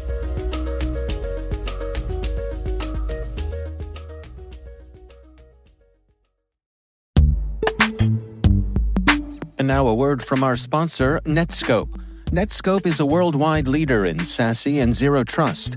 And 9.57 9.69
now 9.69 9.87
a 9.87 9.95
word 9.95 10.21
from 10.21 10.43
our 10.43 10.57
sponsor, 10.57 11.21
Netskope. 11.21 11.95
Netskope 12.33 12.87
is 12.87 12.99
a 12.99 13.07
worldwide 13.07 13.69
leader 13.69 14.05
in 14.05 14.19
SASE 14.19 14.83
and 14.83 14.93
Zero 14.93 15.23
Trust. 15.23 15.77